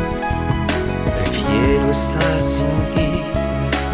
[1.20, 3.24] prefiero estar sin ti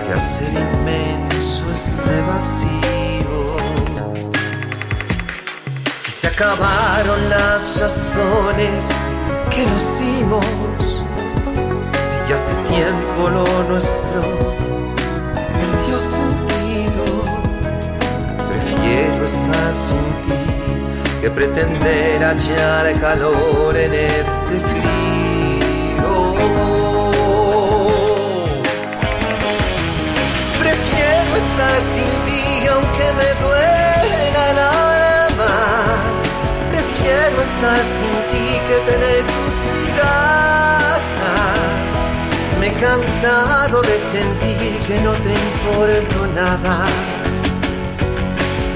[0.07, 3.57] que hacer inmenso este vacío.
[5.95, 8.89] Se acabaron las razones
[9.49, 10.45] que nos dimos.
[12.07, 14.21] Si ya hace tiempo lo nuestro
[15.59, 17.03] perdió sentido.
[18.49, 20.62] Prefiero estar sin ti
[21.23, 26.11] que pretender hallar calor en este frío.
[30.59, 35.55] Prefiero estar sin ti aunque me duela el alma.
[36.69, 41.01] Prefiero estar sin ti que tener tus migajas.
[42.59, 46.75] Me he cansado de sentir que no te importo nada.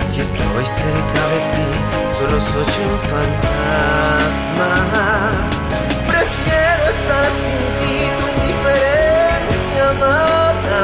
[0.10, 4.71] Si estoy cerca de ti, solo soy un fantasma.
[6.13, 10.84] Prefiero estar sin ti, tu indiferencia mata.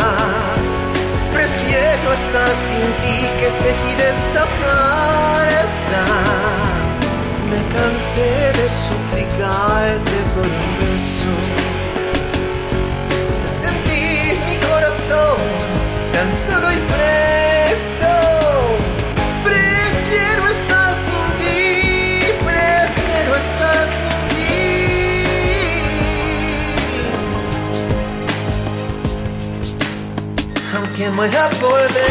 [1.33, 6.03] Prefiero estar sin ti que seguir esta farsa.
[7.49, 11.33] Me cansé de suplicarte por un beso.
[13.41, 15.39] De sentir mi corazón
[16.13, 16.83] tan solo y.
[31.03, 32.03] Aunque muera por dentro.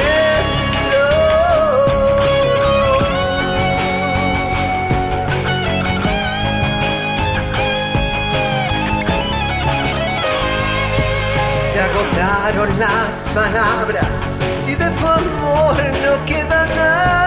[11.82, 14.06] Agotaron las palabras,
[14.64, 17.21] si de tu amor no queda nada.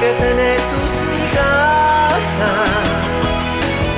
[0.00, 2.70] Que tener tus migajas.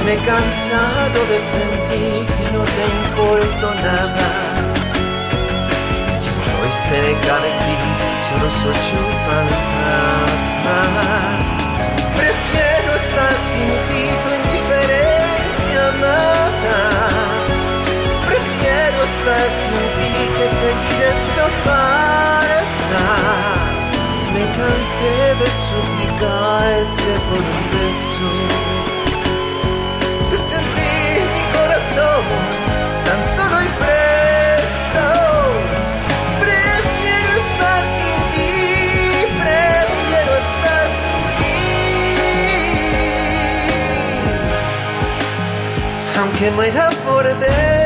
[0.04, 4.30] Me he cansado de sentir que no te importo nada.
[6.18, 7.78] Si estoy cerca de ti,
[8.26, 10.80] solo soy un fantasma.
[12.20, 16.80] Prefiero estar sin ti, tu indiferencia mata.
[18.26, 23.04] Prefiero estar sin ti que seguir esta farsa.
[24.34, 28.28] Me cansé de suplicarte por un beso.
[30.30, 32.24] De sentir mi corazón
[33.04, 35.08] tan solo y preso.
[36.40, 38.52] Prefiero estar sin ti,
[39.42, 41.56] prefiero estar sin ti.
[46.18, 47.81] Aunque muera por dentro.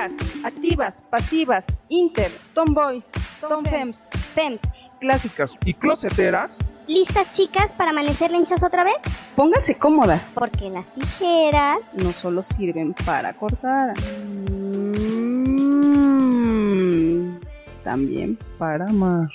[0.00, 4.62] Chicas, activas, pasivas, inter, tomboys, tomfems, fems,
[4.98, 6.56] clásicas y closeteras.
[6.86, 8.96] ¿Listas chicas para amanecer lenchas otra vez?
[9.36, 10.32] Pónganse cómodas.
[10.32, 13.92] Porque las tijeras no solo sirven para cortar,
[14.48, 15.10] mm,
[17.84, 19.28] también para amar.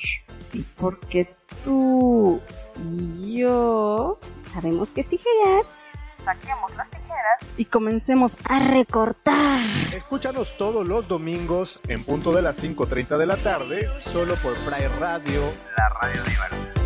[0.51, 1.31] Y porque
[1.63, 2.41] tú
[2.89, 5.61] y yo sabemos que es tijerear.
[6.23, 7.04] Saquemos las tijeras
[7.57, 9.65] y comencemos a recortar.
[9.93, 14.89] Escúchanos todos los domingos en punto de las 5.30 de la tarde, solo por Pride
[14.99, 15.41] Radio,
[15.77, 16.84] la radio diversa.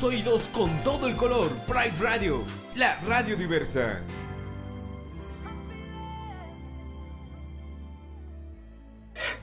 [0.00, 1.50] Tus oídos con todo el color.
[1.66, 2.42] Pride Radio,
[2.74, 4.00] la radio diversa.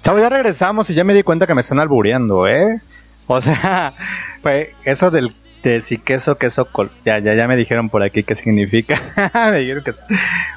[0.01, 2.81] Chavo, ya regresamos y ya me di cuenta que me están albureando, ¿eh?
[3.27, 3.93] O sea,
[4.41, 5.31] pues, eso del
[5.63, 8.99] de si queso, queso, col ya, ya, ya me dijeron por aquí qué significa.
[9.51, 9.93] me dijeron que,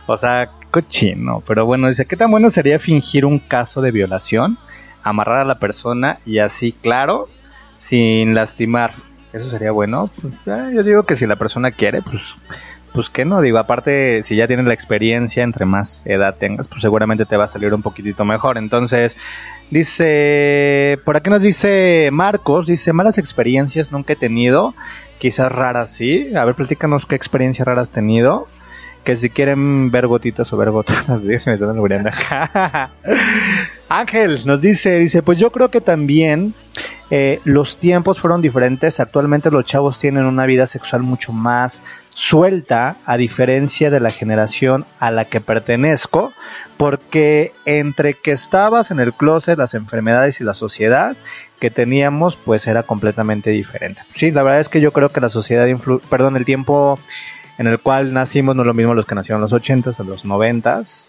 [0.07, 1.43] o sea, cochino.
[1.47, 4.57] Pero bueno, dice, ¿qué tan bueno sería fingir un caso de violación?
[5.03, 7.29] Amarrar a la persona y así, claro,
[7.81, 9.10] sin lastimar.
[9.33, 10.11] Eso sería bueno.
[10.21, 12.37] Pues, eh, yo digo que si la persona quiere, pues,
[12.93, 16.83] pues que no, digo, aparte, si ya tienes la experiencia, entre más edad tengas, pues
[16.83, 18.59] seguramente te va a salir un poquitito mejor.
[18.59, 19.17] Entonces,
[19.71, 24.75] dice, por aquí nos dice Marcos, dice, malas experiencias nunca he tenido,
[25.19, 26.35] quizás raras sí.
[26.35, 28.49] A ver, platícanos qué experiencia rara has tenido.
[29.05, 31.07] Que si quieren ver gotitas o ver gotas,
[31.47, 32.11] me albureando.
[33.91, 36.55] Ángel nos dice, dice, pues yo creo que también
[37.11, 39.01] eh, los tiempos fueron diferentes.
[39.01, 44.85] Actualmente los chavos tienen una vida sexual mucho más suelta, a diferencia de la generación
[45.01, 46.33] a la que pertenezco,
[46.77, 51.17] porque entre que estabas en el closet, las enfermedades y la sociedad
[51.59, 54.03] que teníamos, pues era completamente diferente.
[54.15, 56.97] Sí, la verdad es que yo creo que la sociedad, influ perdón, el tiempo
[57.59, 60.07] en el cual nacimos no es lo mismo los que nacieron en los 80s, en
[60.07, 61.07] los 90s,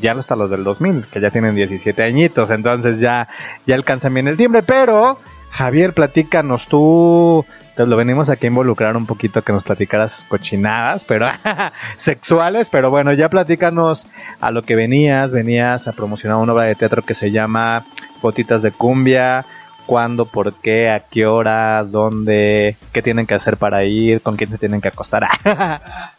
[0.00, 3.28] ya hasta los del 2000, que ya tienen 17 añitos, entonces ya,
[3.66, 5.18] ya alcanzan bien el timbre, pero
[5.50, 7.44] Javier, platícanos tú,
[7.74, 11.28] te lo venimos aquí a involucrar un poquito que nos platicaras cochinadas, pero
[11.96, 14.06] sexuales, pero bueno, ya platícanos
[14.40, 17.84] a lo que venías, venías a promocionar una obra de teatro que se llama
[18.20, 19.46] Gotitas de Cumbia,
[19.86, 24.50] cuándo, por qué, a qué hora, dónde, qué tienen que hacer para ir, con quién
[24.50, 25.26] se tienen que acostar.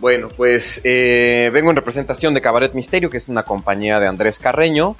[0.00, 4.38] Bueno, pues eh, vengo en representación de Cabaret Misterio, que es una compañía de Andrés
[4.38, 4.96] Carreño.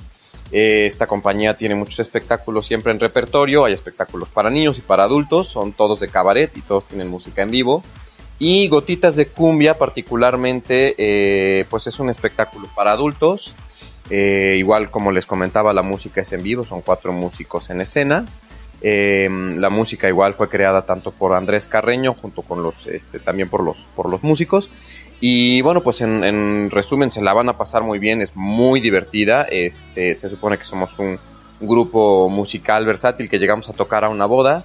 [0.52, 5.04] Eh, esta compañía tiene muchos espectáculos siempre en repertorio, hay espectáculos para niños y para
[5.04, 7.82] adultos, son todos de cabaret y todos tienen música en vivo.
[8.38, 13.54] Y Gotitas de Cumbia particularmente, eh, pues es un espectáculo para adultos.
[14.10, 18.26] igual como les comentaba, la música es en vivo, son cuatro músicos en escena.
[18.82, 23.62] La música igual fue creada tanto por Andrés Carreño junto con los, este, también por
[23.62, 24.70] los, por los músicos.
[25.20, 29.42] Y bueno, pues en, resumen se la van a pasar muy bien, es muy divertida.
[29.42, 31.18] Este, se supone que somos un,
[31.60, 34.64] grupo musical versátil que llegamos a tocar a una boda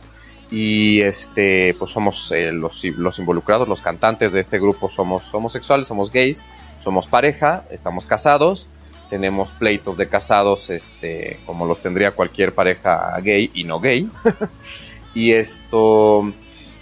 [0.50, 5.88] y este pues somos eh, los, los, involucrados, los cantantes de este grupo somos homosexuales,
[5.88, 6.46] somos gays,
[6.80, 8.68] somos pareja, estamos casados,
[9.16, 14.10] tenemos pleitos de casados este como los tendría cualquier pareja gay y no gay.
[15.14, 16.34] y esto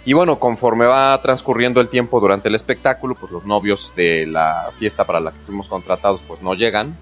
[0.04, 4.72] y bueno, conforme va transcurriendo el tiempo durante el espectáculo, pues los novios de la
[4.80, 6.96] fiesta para la que fuimos contratados pues no llegan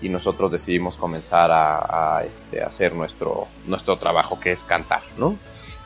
[0.00, 5.36] y nosotros decidimos comenzar a, este, hacer nuestro, nuestro trabajo que es cantar, ¿no?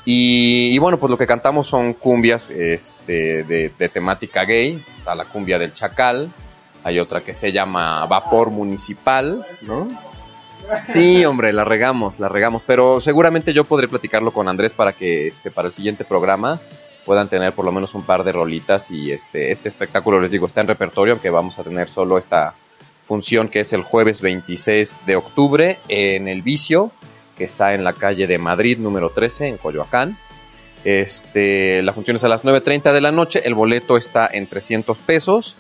[0.04, 5.24] Y, bueno, pues lo que cantamos son cumbias este, de, de, temática gay, está la
[5.24, 6.30] cumbia del chacal,
[6.84, 9.88] hay otra que se llama Vapor Municipal, ¿no?
[10.84, 15.26] Sí, hombre, la regamos, la regamos, pero seguramente yo podré platicarlo con Andrés para que
[15.26, 16.60] este para el siguiente programa
[17.04, 20.46] puedan tener por lo menos un par de rolitas y este este espectáculo les digo
[20.46, 22.54] está en repertorio aunque vamos a tener solo esta
[23.02, 26.92] función que es el jueves 26 de octubre en el Vicio
[27.36, 30.16] que está en la calle de Madrid número 13 en Coyoacán.
[30.84, 34.98] Este, la función es a las 9.30 de la noche, el boleto está en 300
[34.98, 35.56] pesos.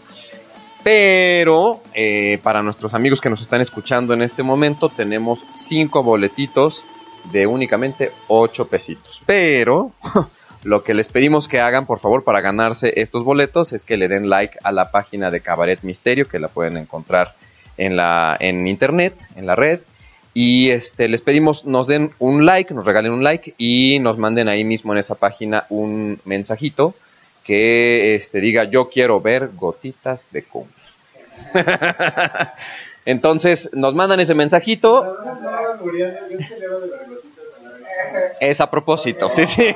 [0.84, 6.84] Pero eh, para nuestros amigos que nos están escuchando en este momento, tenemos cinco boletitos
[7.32, 9.22] de únicamente 8 pesitos.
[9.24, 9.92] Pero
[10.62, 14.08] lo que les pedimos que hagan, por favor, para ganarse estos boletos es que le
[14.08, 17.34] den like a la página de Cabaret Misterio, que la pueden encontrar
[17.78, 19.80] en, la, en internet, en la red.
[20.34, 24.48] Y este, les pedimos nos den un like, nos regalen un like y nos manden
[24.48, 26.94] ahí mismo en esa página un mensajito
[27.44, 30.74] que este, diga yo quiero ver gotitas de cumbia.
[33.04, 35.16] Entonces nos mandan ese mensajito.
[38.40, 39.64] Es a propósito, sí, sí.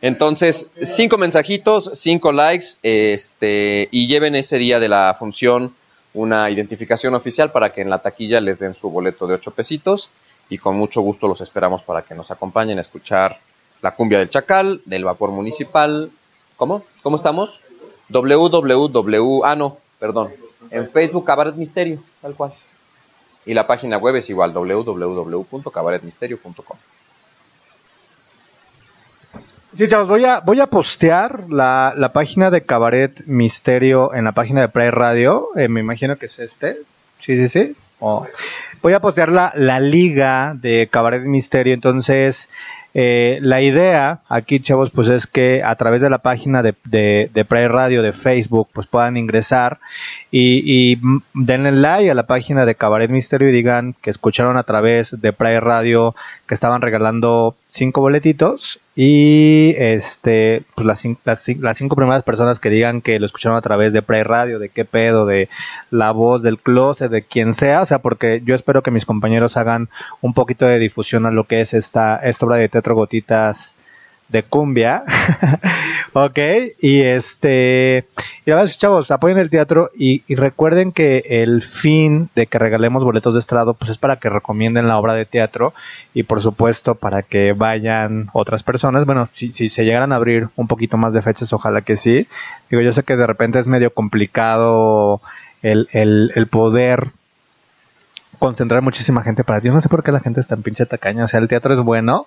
[0.00, 5.74] Entonces, cinco mensajitos, cinco likes, este, y lleven ese día de la función
[6.14, 10.10] una identificación oficial para que en la taquilla les den su boleto de ocho pesitos
[10.48, 13.38] y con mucho gusto los esperamos para que nos acompañen a escuchar
[13.82, 16.10] la cumbia del chacal, del vapor municipal.
[16.56, 16.84] ¿Cómo?
[17.02, 17.60] ¿Cómo estamos?
[18.08, 19.44] www.
[19.44, 20.30] Ah, no, perdón.
[20.70, 22.52] En Facebook, Cabaret Misterio, tal cual.
[23.44, 26.76] Y la página web es igual, www.cabaretmisterio.com.
[29.76, 34.32] Sí, chavos, voy a, voy a postear la, la página de Cabaret Misterio en la
[34.32, 35.48] página de Pride Radio.
[35.56, 36.76] Eh, me imagino que es este.
[37.20, 37.74] Sí, sí, sí.
[37.98, 38.26] o-
[38.82, 41.72] voy a postear la, la liga de Cabaret Misterio.
[41.72, 42.50] Entonces,
[42.94, 47.30] eh, la idea aquí, chavos, pues es que a través de la página de, de,
[47.32, 49.78] de Radio de Facebook, pues puedan ingresar
[50.30, 51.00] y, y
[51.32, 55.32] denle like a la página de Cabaret Misterio y digan que escucharon a través de
[55.32, 56.14] Pride Radio
[56.46, 62.68] que estaban regalando cinco boletitos y este pues las, las, las cinco primeras personas que
[62.68, 65.48] digan que lo escucharon a través de Pride Radio, de qué pedo, de
[65.90, 69.56] la voz del closet, de quien sea, o sea, porque yo espero que mis compañeros
[69.56, 69.88] hagan
[70.20, 73.74] un poquito de difusión a lo que es esta, esta obra de teatro gotitas
[74.28, 75.04] de cumbia.
[76.12, 76.38] ok,
[76.80, 78.06] y este,
[78.44, 82.58] y la verdad es, chavos, apoyen el teatro y, recuerden que el fin de que
[82.58, 85.74] regalemos boletos de estrado, pues es para que recomienden la obra de teatro
[86.12, 89.06] y por supuesto para que vayan otras personas.
[89.06, 92.26] Bueno, si, si se llegaran a abrir un poquito más de fechas, ojalá que sí.
[92.68, 95.20] Digo, yo sé que de repente es medio complicado
[95.62, 97.10] el, el, poder
[98.40, 99.70] concentrar muchísima gente para ti.
[99.70, 101.24] No sé por qué la gente es tan pinche tacaña.
[101.24, 102.26] O sea, el teatro es bueno.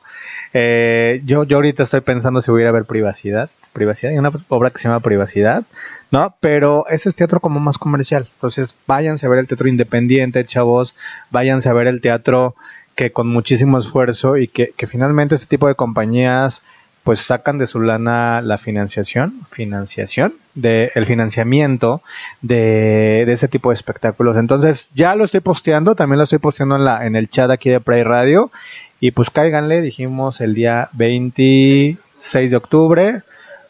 [0.53, 3.49] Eh, yo, yo ahorita estoy pensando si voy a ir a ver privacidad.
[3.73, 4.13] Privacidad.
[4.13, 5.65] Hay una obra que se llama Privacidad.
[6.11, 6.35] ¿No?
[6.39, 8.27] Pero ese es teatro como más comercial.
[8.35, 10.95] Entonces, váyanse a ver el teatro independiente, chavos.
[11.31, 12.55] Váyanse a ver el teatro
[12.95, 16.63] que con muchísimo esfuerzo y que, que finalmente este tipo de compañías
[17.05, 22.01] pues sacan de su lana la financiación, financiación, de el financiamiento
[22.41, 24.35] de, de ese tipo de espectáculos.
[24.37, 27.69] Entonces, ya lo estoy posteando, también lo estoy posteando en la, en el chat aquí
[27.69, 28.51] de Pride Radio.
[28.99, 33.21] Y pues cáiganle, dijimos el día 26 de octubre,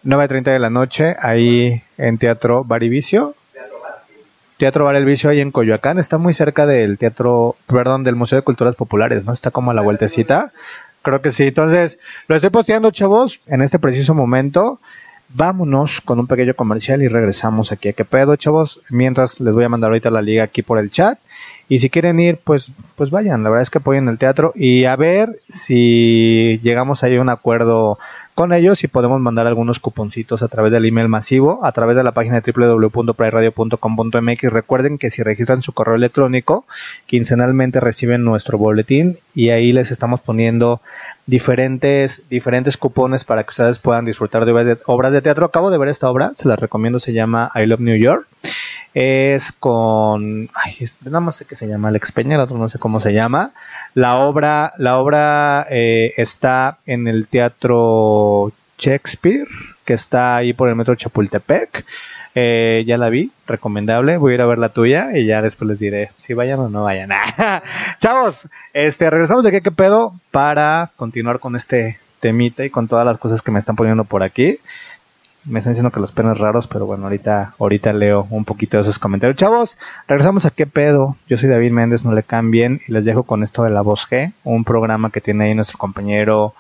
[0.06, 3.36] 9.30 de la noche, ahí en Teatro Barivicio.
[4.58, 8.44] Teatro Bar El ahí en Coyoacán, está muy cerca del teatro, perdón, del Museo de
[8.44, 9.34] Culturas Populares, ¿no?
[9.34, 10.54] Está como a la vueltecita.
[11.02, 11.48] Creo que sí.
[11.48, 14.80] Entonces, lo estoy posteando, chavos, en este preciso momento.
[15.28, 18.80] Vámonos con un pequeño comercial y regresamos aquí a qué pedo, chavos.
[18.90, 21.20] Mientras les voy a mandar ahorita la liga aquí por el chat.
[21.68, 23.44] Y si quieren ir, pues, pues vayan.
[23.44, 27.30] La verdad es que apoyen el teatro y a ver si llegamos ahí a un
[27.30, 27.98] acuerdo
[28.36, 32.04] con ellos y podemos mandar algunos cuponcitos a través del email masivo, a través de
[32.04, 34.44] la página de www.priradio.com.mx.
[34.52, 36.66] Recuerden que si registran su correo electrónico,
[37.06, 40.82] quincenalmente reciben nuestro boletín y ahí les estamos poniendo
[41.26, 45.46] diferentes, diferentes cupones para que ustedes puedan disfrutar de, obras de teatro.
[45.46, 48.28] Acabo de ver esta obra, se la recomiendo, se llama I Love New York.
[48.96, 52.80] Es con, ay, nada más sé que se llama Alex Peña, el otro no sé
[52.80, 53.52] cómo se llama.
[53.94, 59.48] La obra, la obra eh, está en el teatro Shakespeare,
[59.84, 61.86] que está ahí por el metro Chapultepec.
[62.36, 64.16] Eh, ya la vi, recomendable.
[64.16, 66.70] Voy a ir a ver la tuya y ya después les diré si vayan o
[66.70, 67.10] no vayan.
[68.00, 73.06] Chavos, este, regresamos de qué qué pedo para continuar con este temita y con todas
[73.06, 74.60] las cosas que me están poniendo por aquí.
[75.46, 78.82] Me están diciendo que los penes raros, pero bueno, ahorita, ahorita leo un poquito de
[78.82, 79.38] esos comentarios.
[79.38, 79.78] Chavos,
[80.08, 81.18] regresamos a qué pedo.
[81.28, 82.82] Yo soy David Méndez, no le cambien.
[82.88, 85.78] Y les dejo con esto de la voz G, un programa que tiene ahí nuestro
[85.78, 86.56] compañero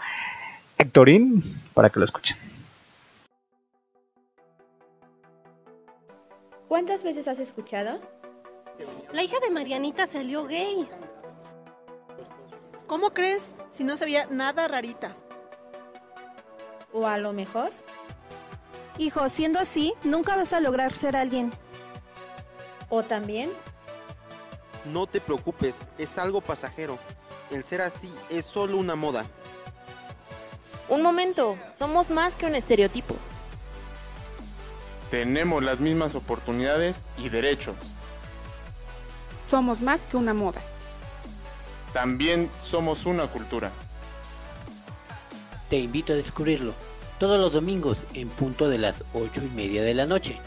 [0.78, 2.38] Héctorín, para que lo escuchen.
[6.68, 8.02] ¿Cuántas veces has escuchado?
[9.14, 10.88] La hija de Marianita salió gay.
[12.86, 13.56] ¿Cómo crees?
[13.70, 15.16] Si no se veía nada rarita.
[16.94, 17.72] ¿O a lo mejor?
[18.98, 21.52] Hijo, siendo así, nunca vas a lograr ser alguien.
[22.90, 23.52] ¿O también?
[24.86, 26.98] No te preocupes, es algo pasajero.
[27.52, 29.26] El ser así es solo una moda.
[30.88, 33.16] Un momento, somos más que un estereotipo.
[35.12, 37.76] Tenemos las mismas oportunidades y derechos.
[39.50, 40.62] Somos más que una moda.
[41.92, 43.72] También somos una cultura.
[45.70, 46.74] Te invito a descubrirlo
[47.20, 50.38] todos los domingos en punto de las ocho y media de la noche.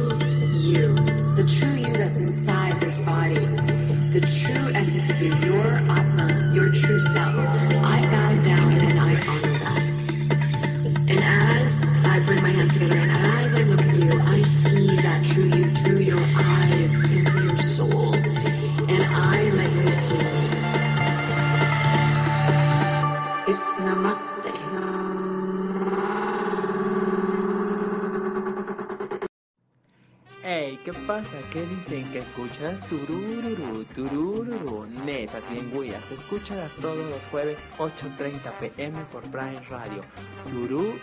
[31.51, 32.79] ¿Qué dicen que escuchas?
[32.87, 34.85] Turururu, turururu.
[35.03, 40.01] Netas bien güeyas, escúchalas todos los jueves 8.30 pm por Prime Radio.
[40.43, 40.99] Turururu,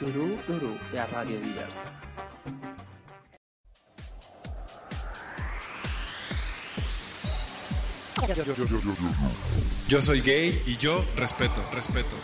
[0.00, 1.94] turururu, la radio diversa.
[9.86, 12.16] Yo soy gay y yo respeto, respeto.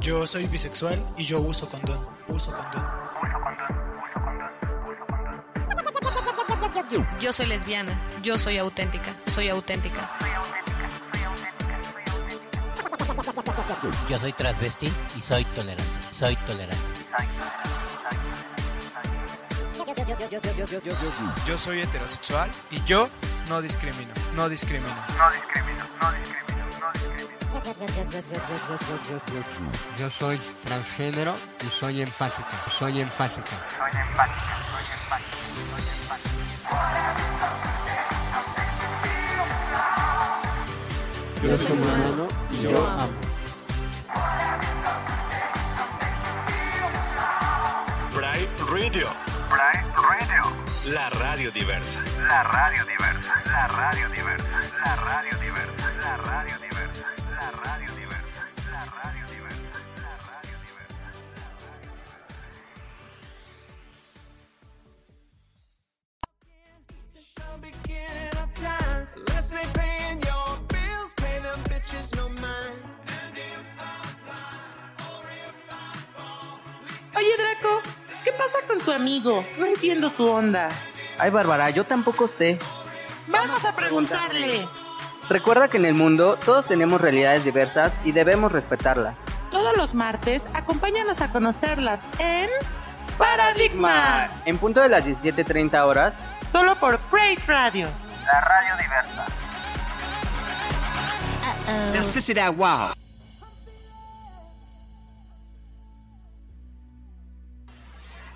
[0.00, 1.98] Yo soy bisexual y yo uso condón.
[2.28, 3.03] Uso condón.
[7.20, 7.92] Yo soy lesbiana,
[8.22, 10.08] yo soy auténtica, soy auténtica.
[14.08, 16.76] Yo soy transvesti y soy tolerante, soy tolerante.
[21.46, 23.08] Yo soy heterosexual y yo
[23.48, 24.94] no discrimino, no discrimino.
[25.18, 27.34] No discrimino, no discrimino, no discrimino.
[29.98, 31.34] Yo soy transgénero
[31.64, 33.50] y soy empática, soy empática.
[33.68, 36.33] Soy empática, soy empática, soy empática.
[41.42, 43.08] Yo soy humano y yo amo.
[48.10, 49.08] Pride Radio.
[49.50, 50.42] Pride Radio.
[50.86, 51.98] La radio diversa.
[52.28, 53.32] La radio diversa.
[53.44, 54.44] La radio diversa.
[54.84, 55.92] La radio diversa.
[56.00, 56.73] La radio diversa.
[78.66, 79.44] Con tu amigo?
[79.58, 80.68] No entiendo su onda.
[81.18, 82.58] Ay, Bárbara, yo tampoco sé.
[83.28, 84.66] Vamos a preguntarle.
[85.28, 89.16] Recuerda que en el mundo todos tenemos realidades diversas y debemos respetarlas.
[89.50, 92.50] Todos los martes, acompáñanos a conocerlas en
[93.16, 94.28] Paradigma.
[94.44, 96.14] En punto de las 17.30 horas,
[96.54, 97.88] Solo por Break Radio.
[98.26, 99.26] La radio diversa.
[102.52, 103.03] wow.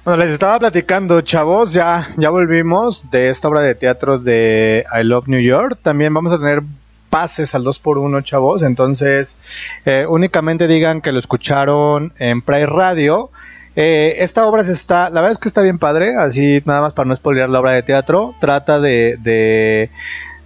[0.08, 5.04] Bueno, les estaba platicando, chavos, ya, ya volvimos de esta obra de teatro de I
[5.04, 5.80] Love New York.
[5.82, 6.62] También vamos a tener
[7.10, 8.62] pases al 2x1, chavos.
[8.62, 9.36] Entonces,
[9.84, 13.28] eh, únicamente digan que lo escucharon en Pride Radio.
[13.76, 16.94] Eh, esta obra se está, la verdad es que está bien padre, así nada más
[16.94, 18.34] para no spoilear la obra de teatro.
[18.40, 19.90] Trata de, de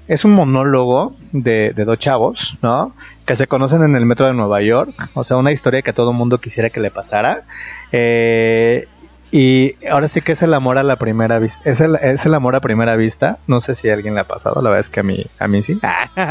[0.09, 2.97] es un monólogo de, de dos chavos, ¿no?
[3.25, 4.93] Que se conocen en el metro de Nueva York.
[5.15, 7.45] O sea, una historia que todo el mundo quisiera que le pasara.
[7.93, 8.89] Eh,
[9.35, 11.69] y ahora sí que es el amor a la primera vista.
[11.69, 13.39] Es el, es el amor a primera vista.
[13.47, 14.61] No sé si a alguien le ha pasado.
[14.61, 15.81] La verdad es que a mí, a mí sí.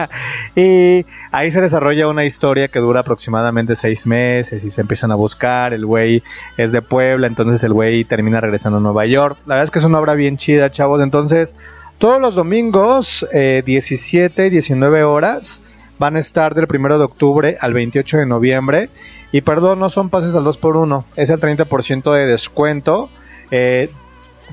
[0.56, 5.16] y ahí se desarrolla una historia que dura aproximadamente seis meses y se empiezan a
[5.16, 5.74] buscar.
[5.74, 6.22] El güey
[6.58, 9.36] es de Puebla, entonces el güey termina regresando a Nueva York.
[9.48, 11.02] La verdad es que es una obra bien chida, chavos.
[11.02, 11.56] Entonces,
[11.98, 15.64] todos los domingos, eh, 17 y 19 horas,
[15.98, 18.90] van a estar del 1 de octubre al 28 de noviembre.
[19.32, 23.10] Y perdón, no son pases al 2x1, es el 30% de descuento.
[23.52, 23.90] eh,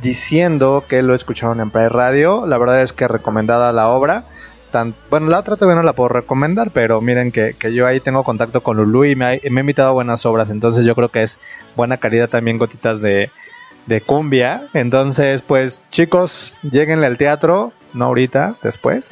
[0.03, 2.47] diciendo que lo escucharon en Pride Radio.
[2.47, 4.25] La verdad es que recomendada la obra.
[4.71, 8.01] Tan, bueno, la otra todavía no la puedo recomendar, pero miren que, que yo ahí
[8.01, 10.51] tengo contacto con Lulu y me ha, me ha invitado a buenas obras.
[10.51, 11.41] Entonces yo creo que es
[11.75, 13.31] buena calidad también gotitas de,
[13.87, 14.69] de cumbia.
[14.75, 19.11] Entonces, pues chicos, lleguenle al teatro, no ahorita, después.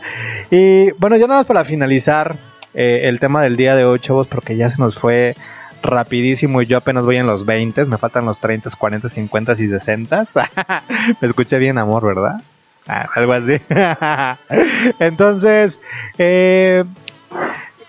[0.50, 2.36] y bueno, ya nada más para finalizar
[2.80, 5.34] eh, el tema del día de hoy, chavos, porque ya se nos fue
[5.82, 9.68] rapidísimo y yo apenas voy en los 20, me faltan los 30, 40, 50 y
[9.68, 10.26] 60.
[11.20, 12.40] me escuché bien amor, ¿verdad?
[12.86, 13.60] Ah, algo así.
[15.00, 15.80] Entonces,
[16.18, 16.84] eh,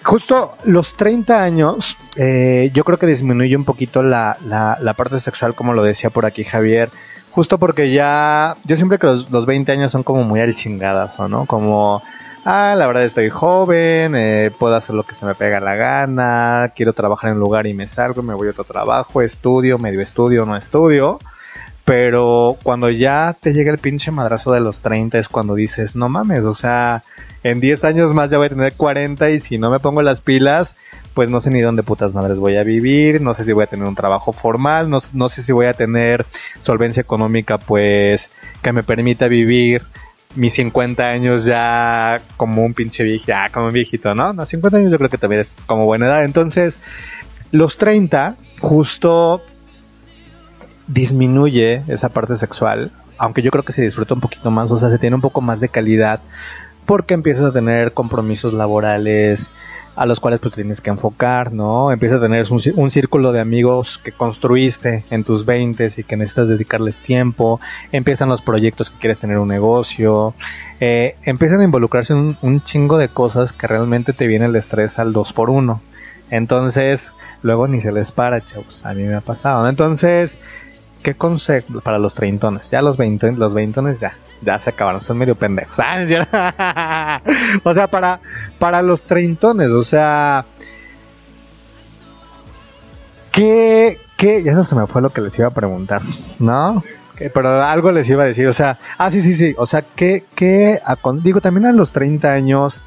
[0.02, 5.20] justo los 30 años, eh, yo creo que disminuye un poquito la, la, la, parte
[5.20, 6.90] sexual, como lo decía por aquí Javier.
[7.30, 11.20] Justo porque ya, yo siempre que los, los 20 años son como muy al chingadas,
[11.20, 11.46] ¿no?
[11.46, 12.02] Como,
[12.46, 16.74] ah, la verdad estoy joven, eh, puedo hacer lo que se me pega la gana,
[16.76, 20.02] quiero trabajar en un lugar y me salgo, me voy a otro trabajo, estudio, medio
[20.02, 21.20] estudio, no estudio.
[21.86, 26.08] Pero cuando ya te llega el pinche madrazo de los 30 es cuando dices, no
[26.08, 27.04] mames, o sea,
[27.42, 30.22] en 10 años más ya voy a tener 40 y si no me pongo las
[30.22, 30.76] pilas,
[31.16, 33.68] pues no sé ni dónde putas madres voy a vivir, no sé si voy a
[33.68, 36.28] tener un trabajo formal, no, no sé si voy a tener
[36.62, 38.32] solvencia económica pues
[38.62, 39.82] que me permita vivir
[40.36, 44.34] mis 50 años ya como un pinche viejito, ya como un viejito, ¿no?
[44.34, 46.24] No, 50 años yo creo que también es como buena edad.
[46.24, 46.80] Entonces,
[47.52, 49.42] los 30 justo
[50.88, 54.90] disminuye esa parte sexual, aunque yo creo que se disfruta un poquito más, o sea,
[54.90, 56.22] se tiene un poco más de calidad
[56.86, 59.52] porque empiezas a tener compromisos laborales,
[60.00, 61.92] a los cuales pues tienes que enfocar, ¿no?
[61.92, 66.04] Empiezas a tener un, cí- un círculo de amigos que construiste en tus 20 y
[66.04, 67.60] que necesitas dedicarles tiempo,
[67.92, 70.34] empiezan los proyectos que quieres tener un negocio,
[70.80, 74.56] eh, empiezan a involucrarse en un, un chingo de cosas que realmente te viene el
[74.56, 75.82] estrés al 2 por 1
[76.32, 79.68] Entonces, luego ni se les para, chavos, a mí me ha pasado.
[79.68, 80.38] Entonces,
[81.04, 82.70] ¿qué consejo para los treintones?
[82.72, 85.78] Ya los 20, los veintones ya, ya se acabaron, son medio pendejos.
[85.84, 87.22] Ah,
[87.64, 88.20] o sea, para,
[88.60, 90.46] para los treintones, o sea,
[93.32, 94.38] ¿qué, qué?
[94.40, 96.02] Eso se me fue lo que les iba a preguntar,
[96.40, 96.84] ¿no?
[97.16, 99.84] Que- Pero algo les iba a decir, o sea, ah, sí, sí, sí, o sea,
[99.96, 102.80] ¿qué, qué, acon- digo, también a los 30 años,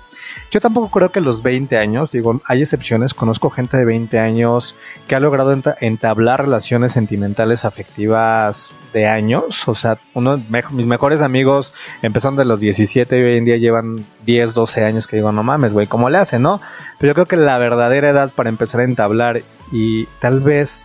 [0.51, 4.77] yo tampoco creo que los 20 años, digo, hay excepciones, conozco gente de 20 años
[5.09, 11.23] que ha logrado enta- entablar relaciones sentimentales afectivas de años, o sea, uno mis mejores
[11.23, 11.73] amigos
[12.03, 15.43] empezaron de los 17 y hoy en día llevan 10, 12 años que digo, no
[15.43, 16.61] mames, güey, ¿cómo le hacen, no?
[16.99, 20.85] Pero yo creo que la verdadera edad para empezar a entablar y tal vez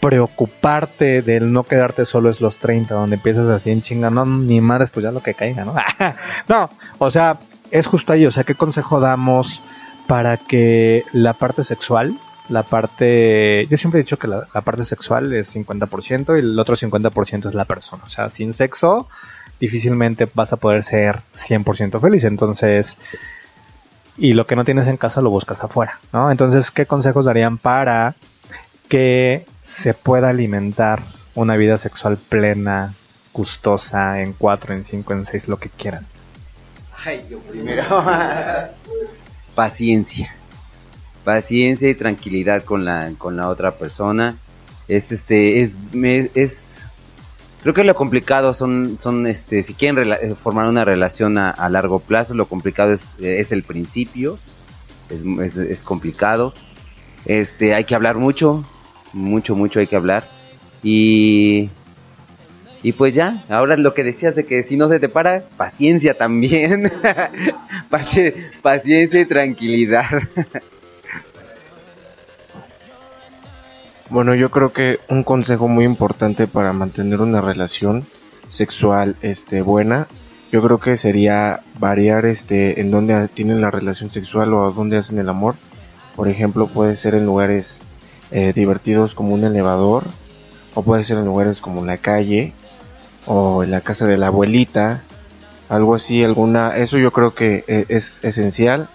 [0.00, 4.60] preocuparte del no quedarte solo es los 30, donde empiezas así en chinga, no, ni
[4.60, 5.74] madres, pues ya lo que caiga, ¿no?
[6.48, 7.38] no, o sea,
[7.74, 9.60] es justo ahí, o sea, ¿qué consejo damos
[10.06, 12.16] para que la parte sexual,
[12.48, 16.76] la parte, yo siempre he dicho que la, parte sexual es 50% y el otro
[16.76, 19.08] 50% es la persona, o sea, sin sexo
[19.58, 22.98] difícilmente vas a poder ser 100% feliz, entonces,
[24.16, 26.30] y lo que no tienes en casa lo buscas afuera, ¿no?
[26.30, 28.14] Entonces, ¿qué consejos darían para
[28.88, 31.02] que se pueda alimentar
[31.34, 32.94] una vida sexual plena,
[33.32, 36.06] gustosa, en 4, en 5, en 6, lo que quieran?
[37.04, 37.84] Ay, yo primero.
[39.54, 40.34] Paciencia.
[41.22, 44.36] Paciencia y tranquilidad con la, con la otra persona.
[44.88, 45.74] Es este, es,
[46.34, 46.86] es,
[47.62, 51.68] creo que lo complicado son, son este, si quieren eh, formar una relación a, a
[51.68, 54.38] largo plazo, lo complicado es, eh, es el principio.
[55.10, 56.54] Es, es, es complicado.
[57.26, 58.64] Este, hay que hablar mucho,
[59.12, 60.28] mucho, mucho hay que hablar.
[60.82, 61.70] Y,
[62.84, 66.16] y pues ya, ahora lo que decías de que si no se te para, paciencia
[66.16, 66.92] también.
[67.90, 70.04] Paci- paciencia y tranquilidad.
[74.10, 78.04] Bueno, yo creo que un consejo muy importante para mantener una relación
[78.48, 80.06] sexual este buena,
[80.52, 85.18] yo creo que sería variar este en dónde tienen la relación sexual o dónde hacen
[85.18, 85.54] el amor.
[86.14, 87.82] Por ejemplo, puede ser en lugares
[88.30, 90.04] eh, divertidos como un elevador,
[90.74, 92.52] o puede ser en lugares como la calle,
[93.26, 95.02] o en la casa de la abuelita,
[95.68, 98.88] algo así, alguna, eso yo creo que eh, es esencial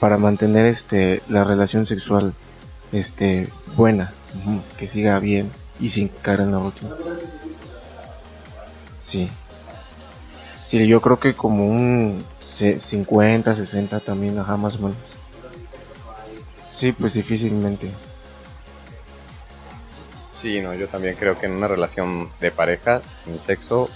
[0.00, 2.32] para mantener este la relación sexual
[2.92, 4.12] este buena,
[4.78, 5.50] que siga bien
[5.80, 6.90] y sin caer en la rutina.
[9.02, 9.28] Sí.
[10.62, 14.96] Sí, yo creo que como un se- 50, 60 también, ajá, más o menos.
[16.74, 17.90] Sí, pues difícilmente.
[20.40, 23.88] Sí, no, yo también creo que en una relación de pareja sin sexo,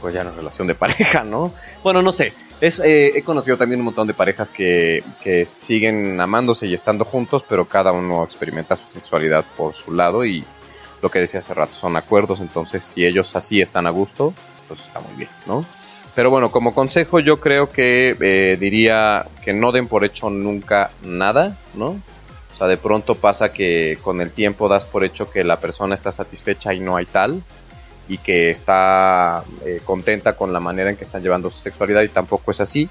[0.00, 1.52] pues ya no es relación de pareja, ¿no?
[1.82, 2.32] Bueno, no sé.
[2.60, 7.04] Es, eh, he conocido también un montón de parejas que, que siguen amándose y estando
[7.04, 10.44] juntos, pero cada uno experimenta su sexualidad por su lado y
[11.00, 14.34] lo que decía hace rato son acuerdos, entonces si ellos así están a gusto,
[14.66, 15.64] pues está muy bien, ¿no?
[16.16, 20.90] Pero bueno, como consejo yo creo que eh, diría que no den por hecho nunca
[21.02, 22.00] nada, ¿no?
[22.58, 25.94] O sea, de pronto pasa que con el tiempo das por hecho que la persona
[25.94, 27.40] está satisfecha y no hay tal,
[28.08, 32.08] y que está eh, contenta con la manera en que están llevando su sexualidad y
[32.08, 32.90] tampoco es así.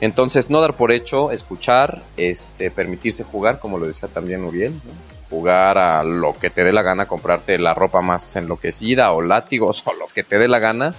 [0.00, 4.74] Entonces, no dar por hecho, escuchar, este, permitirse jugar, como lo decía también Uriel,
[5.30, 9.82] jugar a lo que te dé la gana, comprarte la ropa más enloquecida o látigos
[9.86, 10.92] o lo que te dé la gana,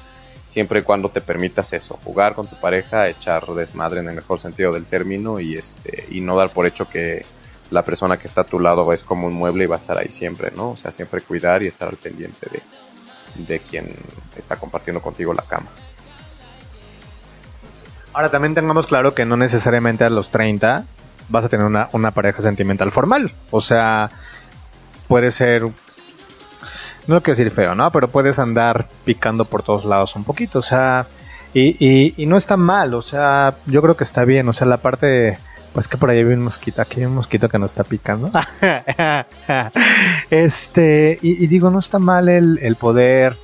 [0.47, 4.39] siempre y cuando te permitas eso, jugar con tu pareja, echar desmadre en el mejor
[4.39, 7.25] sentido del término y este y no dar por hecho que
[7.71, 9.97] la persona que está a tu lado es como un mueble y va a estar
[9.97, 10.71] ahí siempre, ¿no?
[10.71, 12.61] O sea, siempre cuidar y estar al pendiente de,
[13.47, 13.91] de quien
[14.35, 15.67] está compartiendo contigo la cama.
[18.13, 20.85] Ahora también tengamos claro que no necesariamente a los 30
[21.29, 23.31] vas a tener una, una pareja sentimental formal.
[23.51, 24.09] O sea,
[25.07, 25.63] puede ser,
[27.07, 27.91] no quiero decir feo, ¿no?
[27.91, 30.59] Pero puedes andar picando por todos lados un poquito.
[30.59, 31.07] O sea,
[31.53, 32.93] y, y, y no está mal.
[32.93, 34.47] O sea, yo creo que está bien.
[34.47, 35.37] O sea, la parte,
[35.75, 38.31] pues que por ahí hay un mosquito, aquí hay un mosquito que nos está picando.
[40.29, 43.35] este, y, y digo, no está mal el, el poder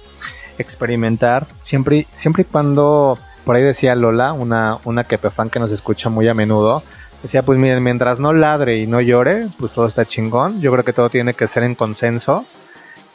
[0.57, 6.07] experimentar siempre, siempre y cuando por ahí decía Lola, una, una fan que nos escucha
[6.07, 6.83] muy a menudo,
[7.21, 10.61] decía, pues miren, mientras no ladre y no llore, pues todo está chingón.
[10.61, 12.45] Yo creo que todo tiene que ser en consenso.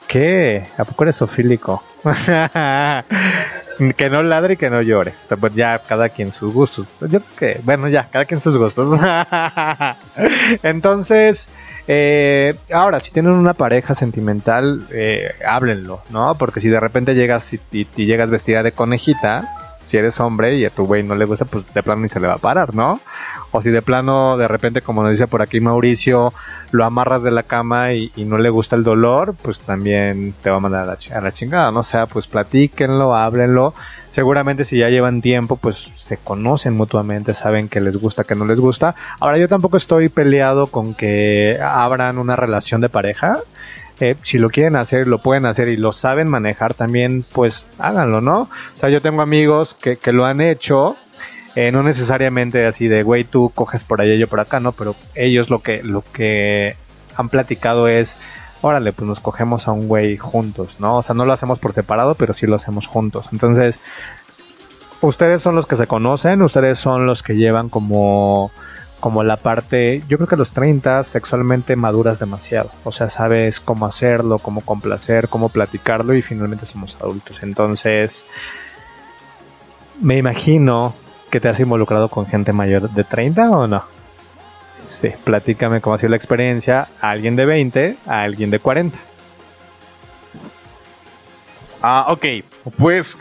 [0.08, 0.66] ¿Qué?
[0.76, 1.82] ¿A poco eres sofílico?
[3.96, 5.12] Que no ladre y que no llore.
[5.40, 6.86] Pues ya cada quien sus gustos.
[6.98, 8.98] Pues Yo creo que, bueno, ya, cada quien sus gustos.
[10.62, 11.48] Entonces,
[11.88, 16.34] eh, ahora, si tienen una pareja sentimental, eh, háblenlo, ¿no?
[16.36, 20.64] Porque si de repente llegas y- y llegas vestida de conejita, si eres hombre y
[20.64, 22.74] a tu güey no le gusta, pues de plano ni se le va a parar,
[22.74, 23.00] ¿no?
[23.56, 26.32] O si de plano, de repente, como nos dice por aquí Mauricio,
[26.72, 30.56] lo amarras de la cama y, no le gusta el dolor, pues también te va
[30.56, 31.80] a mandar a la, chi- a la chingada, ¿no?
[31.80, 33.74] O sea, pues platíquenlo, háblenlo.
[34.10, 38.44] Seguramente si ya llevan tiempo, pues se conocen mutuamente, saben que les gusta, que no
[38.44, 38.94] les gusta.
[39.20, 43.38] Ahora, yo tampoco estoy peleado con que abran una relación de pareja.
[43.98, 48.20] Eh, si lo quieren hacer, lo pueden hacer y lo saben manejar también, pues háganlo,
[48.20, 48.40] ¿no?
[48.42, 50.96] O sea, yo tengo amigos que, que lo han hecho,
[51.56, 54.72] eh, no necesariamente así de, güey, tú coges por allá yo por acá, ¿no?
[54.72, 56.76] Pero ellos lo que, lo que
[57.16, 58.18] han platicado es,
[58.60, 60.98] órale, pues nos cogemos a un güey juntos, ¿no?
[60.98, 63.30] O sea, no lo hacemos por separado, pero sí lo hacemos juntos.
[63.32, 63.80] Entonces,
[65.00, 68.52] ustedes son los que se conocen, ustedes son los que llevan como
[69.00, 73.60] como la parte, yo creo que a los 30 sexualmente maduras demasiado, o sea, sabes
[73.60, 77.38] cómo hacerlo, cómo complacer, cómo platicarlo y finalmente somos adultos.
[77.42, 78.26] Entonces,
[80.00, 80.94] me imagino
[81.30, 83.84] que te has involucrado con gente mayor de 30 o no.
[84.86, 88.96] Sí, platícame cómo ha sido la experiencia a alguien de 20, a alguien de 40.
[91.82, 92.24] Ah, ok.
[92.78, 93.18] Pues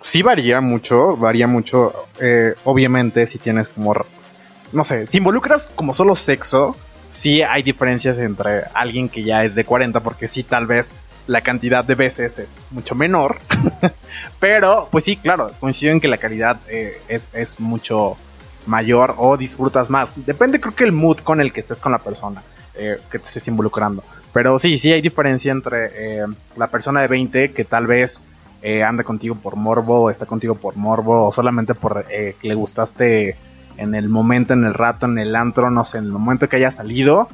[0.00, 1.92] sí varía mucho, varía mucho.
[2.20, 3.94] eh, obviamente, si tienes como,
[4.72, 6.76] no sé, si involucras como solo sexo,
[7.10, 10.92] sí hay diferencias entre alguien que ya es de 40, porque sí, tal vez
[11.26, 13.38] la cantidad de veces es mucho menor.
[14.40, 18.16] Pero, pues sí, claro, coincido en que la calidad eh, es, es mucho
[18.66, 20.26] mayor o disfrutas más.
[20.26, 22.42] Depende, creo que el mood con el que estés con la persona,
[22.74, 24.02] eh, que te estés involucrando.
[24.32, 28.22] Pero sí, sí hay diferencia entre eh, la persona de 20 que tal vez
[28.84, 33.36] anda contigo por morbo, o está contigo por morbo, o solamente por que le gustaste
[33.76, 36.56] en el momento, en el rato, en el antro, no sé, en el momento que
[36.56, 37.28] haya salido.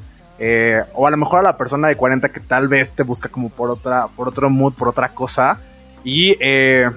[0.45, 3.29] Eh, o a lo mejor a la persona de 40 que tal vez te busca
[3.29, 5.57] como por otra, por otro mood, por otra cosa.
[6.03, 6.91] Y, eh,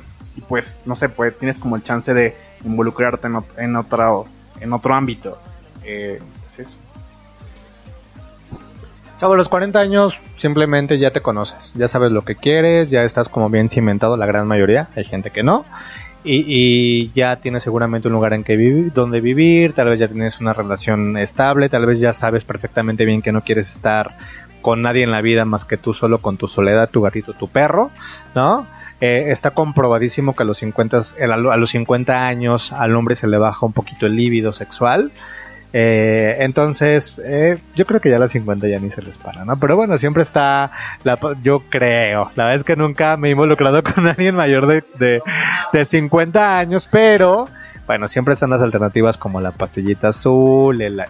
[0.48, 2.34] pues, no sé, pues tienes como el chance de
[2.64, 4.26] involucrarte en, en otro,
[4.58, 5.38] en otro ámbito.
[5.84, 6.78] Eh, pues eso.
[9.20, 13.04] Chavo, a los 40 años simplemente ya te conoces, ya sabes lo que quieres, ya
[13.04, 15.64] estás como bien cimentado, la gran mayoría, hay gente que no,
[16.26, 20.08] y, y ya tienes seguramente un lugar en que vivir, donde vivir, tal vez ya
[20.08, 24.16] tienes una relación estable, tal vez ya sabes perfectamente bien que no quieres estar
[24.60, 27.48] con nadie en la vida más que tú solo con tu soledad, tu gatito, tu
[27.48, 27.90] perro,
[28.34, 28.66] ¿no?
[29.00, 33.28] Eh, está comprobadísimo que a los 50 el- a los 50 años al hombre se
[33.28, 35.12] le baja un poquito el líbido sexual.
[35.78, 39.44] Eh, entonces, eh, yo creo que ya a los 50 ya ni se les para,
[39.44, 39.58] ¿no?
[39.58, 40.70] Pero bueno, siempre está,
[41.42, 45.20] yo creo, la verdad es que nunca me he involucrado con alguien mayor de, de,
[45.74, 47.46] de 50 años, pero
[47.86, 51.04] bueno, siempre están las alternativas como la pastillita azul, el,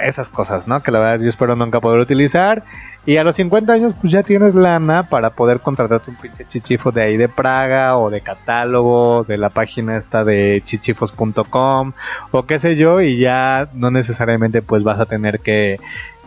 [0.00, 0.82] esas cosas, ¿no?
[0.82, 2.62] Que la verdad yo espero nunca poder utilizar.
[3.06, 6.90] Y a los 50 años pues ya tienes lana para poder contratarte un pinche chichifo
[6.90, 11.92] de ahí de Praga o de catálogo, de la página esta de chichifos.com
[12.30, 15.80] o qué sé yo y ya no necesariamente pues vas a tener que,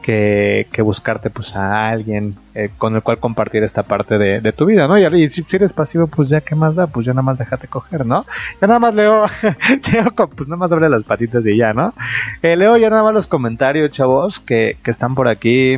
[0.07, 4.87] que, buscarte pues a alguien eh, con el cual compartir esta parte de, tu vida,
[4.87, 4.97] ¿no?
[4.97, 8.05] Y, si, eres pasivo pues ya qué más da, pues ya nada más déjate coger,
[8.05, 8.25] ¿no?
[8.61, 9.25] Ya nada más leo,
[9.91, 11.93] leo pues nada más abre las patitas y ya, ¿no?
[12.41, 15.77] Eh, leo ya nada más los comentarios, chavos, que, que están por aquí.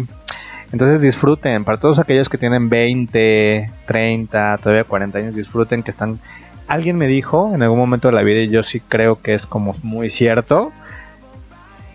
[0.72, 6.20] Entonces disfruten, para todos aquellos que tienen 20, 30, todavía 40 años, disfruten que están...
[6.68, 9.48] Alguien me dijo en algún momento de la vida y yo sí creo que es
[9.48, 10.72] como muy cierto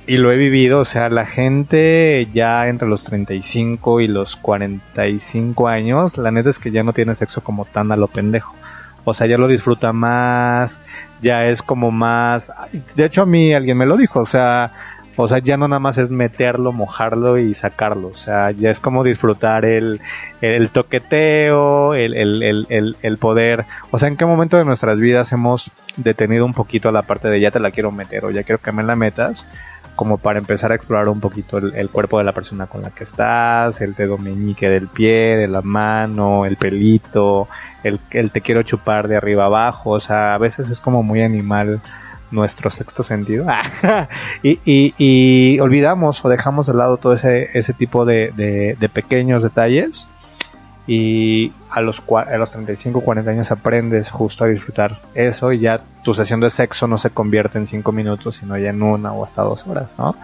[0.07, 5.69] y lo he vivido, o sea, la gente ya entre los 35 y los 45
[5.69, 8.55] años, la neta es que ya no tiene sexo como tan a lo pendejo.
[9.05, 10.81] O sea, ya lo disfruta más,
[11.23, 12.53] ya es como más...
[12.97, 14.73] De hecho, a mí alguien me lo dijo, o sea,
[15.17, 18.09] o sea, ya no nada más es meterlo, mojarlo y sacarlo.
[18.09, 20.01] O sea, ya es como disfrutar el,
[20.41, 23.65] el toqueteo, el, el, el, poder.
[23.91, 27.41] O sea, ¿en qué momento de nuestras vidas hemos detenido un poquito la parte de
[27.41, 29.47] ya te la quiero meter o ya quiero que me la metas?
[29.97, 33.05] Como para empezar a explorar un poquito el, cuerpo de la persona con la que
[33.05, 37.49] estás, el dedo meñique del pie, de la mano, el pelito,
[37.85, 39.91] el, te quiero chupar de arriba abajo.
[39.91, 41.81] O sea, a veces es como muy animal
[42.31, 43.47] nuestro sexto sentido
[44.43, 50.09] y, y, y olvidamos o dejamos de lado todo ese, ese tipo de pequeños detalles
[50.87, 55.81] y a los, a los 35 40 años aprendes justo a disfrutar eso y ya
[56.03, 59.25] tu sesión de sexo no se convierte en 5 minutos sino ya en una o
[59.25, 60.15] hasta dos horas ¿no?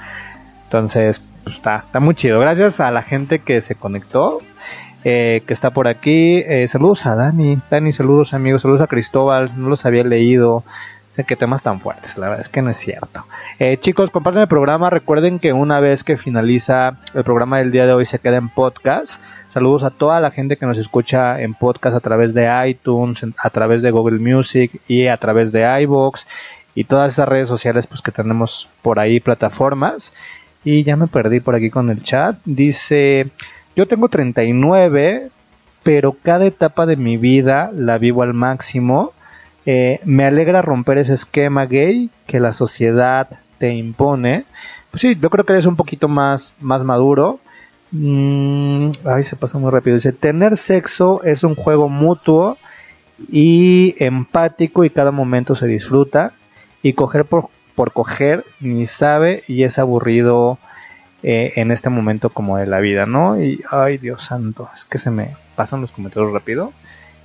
[0.65, 4.41] entonces pues, está, está muy chido gracias a la gente que se conectó
[5.05, 6.43] eh, que está por aquí.
[6.47, 7.59] Eh, saludos a Dani.
[7.71, 8.63] Dani, saludos amigos.
[8.63, 9.51] Saludos a Cristóbal.
[9.57, 10.63] No los había leído.
[11.17, 12.19] Sé que temas tan fuertes.
[12.19, 13.25] La verdad es que no es cierto.
[13.59, 14.91] Eh, chicos, compartan el programa.
[14.91, 18.49] Recuerden que una vez que finaliza el programa del día de hoy se queda en
[18.51, 19.23] podcast.
[19.51, 23.51] Saludos a toda la gente que nos escucha en podcast a través de iTunes, a
[23.51, 26.25] través de Google Music y a través de iBox
[26.77, 30.13] y todas esas redes sociales pues que tenemos por ahí plataformas.
[30.63, 32.37] Y ya me perdí por aquí con el chat.
[32.45, 33.27] Dice,
[33.75, 35.31] yo tengo 39,
[35.83, 39.13] pero cada etapa de mi vida la vivo al máximo.
[39.67, 43.27] Eh, me alegra romper ese esquema gay que la sociedad
[43.59, 44.45] te impone.
[44.93, 47.41] Pues sí, yo creo que eres un poquito más, más maduro.
[47.93, 49.97] Mm, ay, se pasa muy rápido.
[49.97, 52.57] Dice, tener sexo es un juego mutuo
[53.31, 56.33] y empático y cada momento se disfruta.
[56.83, 60.59] Y coger por, por coger ni sabe y es aburrido
[61.23, 63.41] eh, en este momento como de la vida, ¿no?
[63.41, 66.73] Y, ay, Dios santo, es que se me pasan los comentarios rápido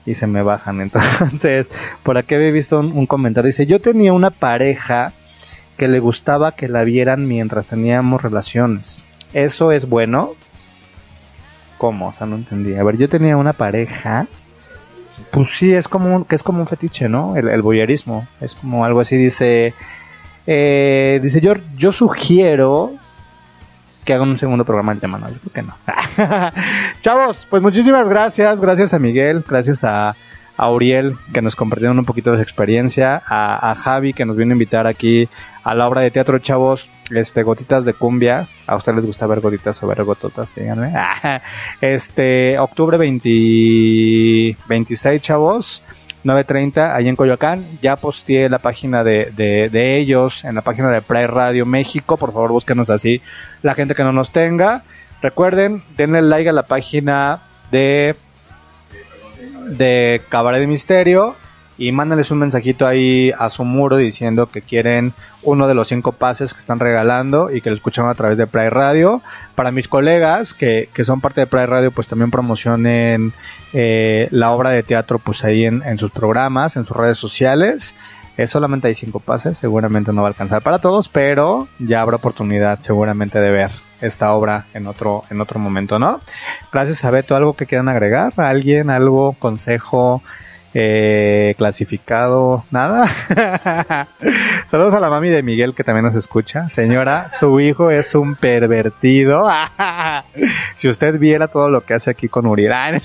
[0.06, 0.82] y se me bajan.
[0.82, 1.68] Entonces,
[2.04, 3.48] por aquí había visto un, un comentario.
[3.48, 5.14] Dice, yo tenía una pareja
[5.78, 9.00] que le gustaba que la vieran mientras teníamos relaciones.
[9.34, 10.36] ¿Eso es bueno?
[11.78, 12.08] ¿Cómo?
[12.10, 12.76] O sea, no entendí.
[12.76, 14.28] A ver, yo tenía una pareja.
[15.32, 17.36] Pues sí, es como un, que es como un fetiche, ¿no?
[17.36, 18.28] El, el voyeurismo.
[18.42, 19.74] Es como algo así, dice.
[20.48, 22.94] eh, dice, yo, yo sugiero
[24.04, 25.30] que hagan un segundo programa del tema, ¿no?
[25.30, 25.76] Yo creo que no.
[27.02, 28.60] Chavos, pues muchísimas gracias.
[28.62, 30.16] Gracias a Miguel, gracias a,
[30.58, 34.36] a Uriel que nos compartieron un poquito de su experiencia, a, a Javi que nos
[34.38, 35.28] vino a invitar aquí
[35.66, 38.48] a la obra de teatro, chavos, este, gotitas de cumbia.
[38.68, 40.54] ¿A ustedes les gusta ver gotitas o ver gototas?
[40.56, 40.94] Díganme.
[41.82, 45.84] Este, octubre 20 26, chavos.
[46.24, 47.66] 9.30 ahí en Coyoacán.
[47.82, 52.16] Ya posteé la página de, de, ellos en la página de Pride Radio México.
[52.16, 53.22] Por favor, búsquenos así.
[53.64, 54.84] La gente que no nos tenga.
[55.22, 57.42] Recuerden, denle like a la página
[57.72, 58.16] de
[59.68, 61.36] de Cabaret de Misterio
[61.78, 65.14] y mándenles un mensajito ahí a su muro diciendo que quieren
[65.44, 68.48] uno de los cinco pases que están regalando y que lo escuchan a través de
[68.48, 69.22] Pride Radio.
[69.56, 73.34] Para mis colegas que, que son parte de Pride Radio, pues también promocionen
[73.74, 77.94] eh, la obra de teatro pues ahí en, en sus programas, en sus redes sociales.
[78.48, 82.82] Solamente hay cinco pases, seguramente no va a alcanzar para todos, pero ya habrá oportunidad
[82.82, 83.72] seguramente de ver
[84.02, 86.20] esta obra en otro en otro momento, ¿no?
[86.72, 90.22] Gracias a Beto, algo que quieran agregar, alguien, algo, consejo,
[90.78, 93.08] eh, clasificado, nada.
[94.68, 96.70] Saludos a la mami de Miguel que también nos escucha.
[96.70, 99.50] Señora, su hijo es un pervertido.
[100.76, 102.74] si usted viera todo lo que hace aquí con Uriel.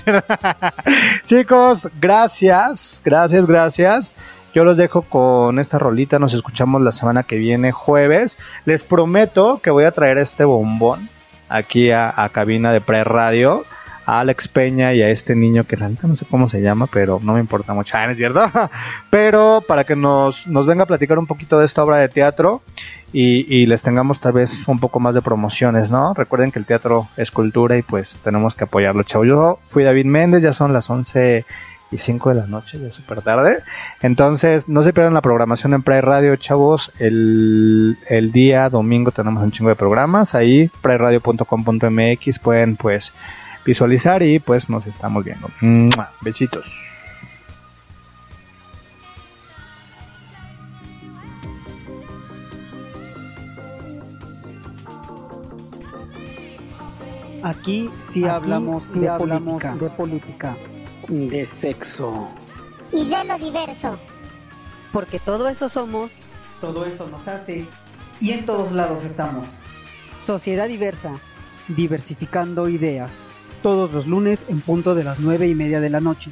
[1.25, 4.15] Chicos, gracias, gracias, gracias.
[4.53, 6.19] Yo los dejo con esta rolita.
[6.19, 8.37] Nos escuchamos la semana que viene, jueves.
[8.65, 11.07] Les prometo que voy a traer este bombón
[11.47, 13.63] aquí a, a cabina de pre-radio.
[14.19, 17.21] Alex Peña y a este niño que la neta no sé cómo se llama, pero
[17.23, 18.41] no me importa mucho, ah, ¿no es cierto?
[19.09, 22.61] pero para que nos, nos venga a platicar un poquito de esta obra de teatro
[23.13, 26.13] y, les tengamos tal vez un poco más de promociones, ¿no?
[26.13, 29.25] Recuerden que el teatro es cultura y pues tenemos que apoyarlo, chavo.
[29.25, 31.43] Yo fui David Méndez, ya son las 11
[31.91, 33.57] y 5 de la noche, ya es súper tarde.
[34.01, 36.93] Entonces, no se pierdan la programación en Pride Radio, chavos.
[36.99, 40.33] El, el día domingo tenemos un chingo de programas.
[40.33, 43.13] Ahí, prideradio.com.mx pueden pues
[43.65, 45.49] visualizar y pues nos estamos viendo.
[45.61, 46.11] ¡Mua!
[46.21, 46.73] Besitos.
[57.43, 60.57] Aquí sí Aquí hablamos, sí de, hablamos política, de política,
[61.07, 62.29] de sexo.
[62.91, 63.97] y de lo diverso.
[64.91, 66.11] Porque todo eso somos.
[66.59, 67.65] Todo eso nos hace
[68.19, 69.47] y en todos lados estamos.
[70.15, 71.11] Sociedad diversa,
[71.67, 73.11] diversificando ideas.
[73.61, 76.31] Todos los lunes en punto de las nueve y media de la noche.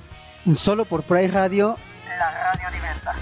[0.56, 1.78] Solo por Pride Radio.
[2.18, 3.14] La radio diversa.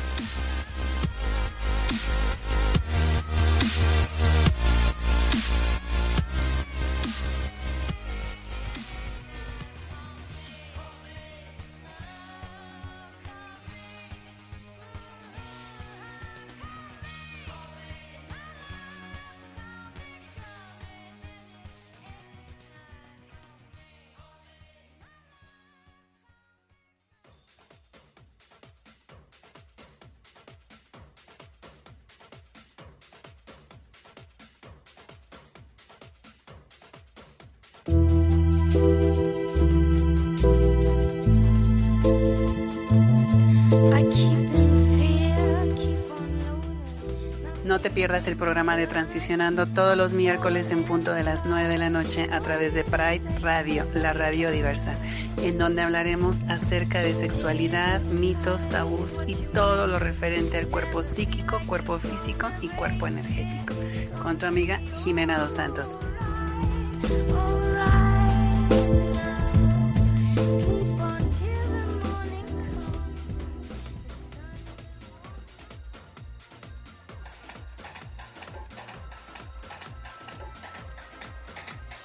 [47.98, 51.90] Pierdas el programa de Transicionando todos los miércoles en punto de las 9 de la
[51.90, 54.94] noche a través de Pride Radio, la radio diversa,
[55.42, 61.60] en donde hablaremos acerca de sexualidad, mitos, tabús y todo lo referente al cuerpo psíquico,
[61.66, 63.74] cuerpo físico y cuerpo energético.
[64.22, 65.96] Con tu amiga Jimena Dos Santos.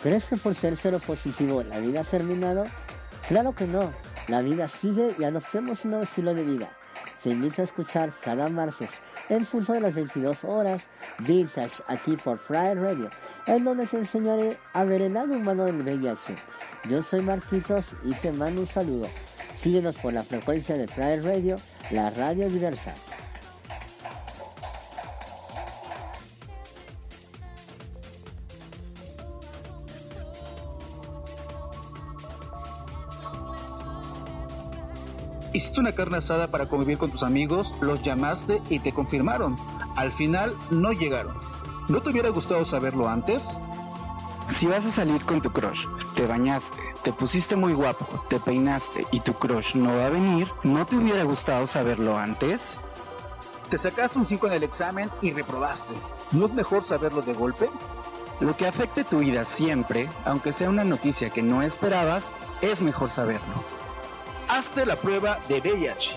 [0.03, 2.65] ¿Crees que por ser cero positivo la vida ha terminado?
[3.29, 3.93] Claro que no,
[4.27, 6.77] la vida sigue y adoptemos un nuevo estilo de vida.
[7.23, 10.89] Te invito a escuchar cada martes en punto de las 22 horas
[11.21, 13.11] Vintage aquí por Pride Radio,
[13.47, 16.35] en donde te enseñaré a ver el lado humano del VIH.
[16.89, 19.09] Yo soy Marquitos y te mando un saludo.
[19.57, 21.57] Síguenos por la frecuencia de Pride Radio,
[21.93, 22.93] la radio diversa.
[35.53, 39.57] Hiciste una carne asada para convivir con tus amigos, los llamaste y te confirmaron.
[39.97, 41.37] Al final no llegaron.
[41.89, 43.59] ¿No te hubiera gustado saberlo antes?
[44.49, 49.07] Si vas a salir con tu crush, te bañaste, te pusiste muy guapo, te peinaste
[49.11, 52.79] y tu crush no va a venir, ¿no te hubiera gustado saberlo antes?
[53.69, 55.95] Te sacaste un 5 en el examen y reprobaste.
[56.33, 57.69] ¿No es mejor saberlo de golpe?
[58.41, 62.31] Lo que afecte tu vida siempre, aunque sea una noticia que no esperabas,
[62.61, 63.82] es mejor saberlo.
[64.53, 66.11] Hazte la prueba de VIH.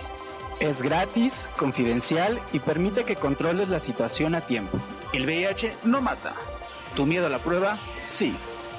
[0.60, 4.78] Es gratis, confidencial y permite que controles la situación a tiempo.
[5.14, 6.34] El VIH no mata.
[6.98, 7.80] ¿Tu miedo a la prueba?
[8.04, 8.36] Sí.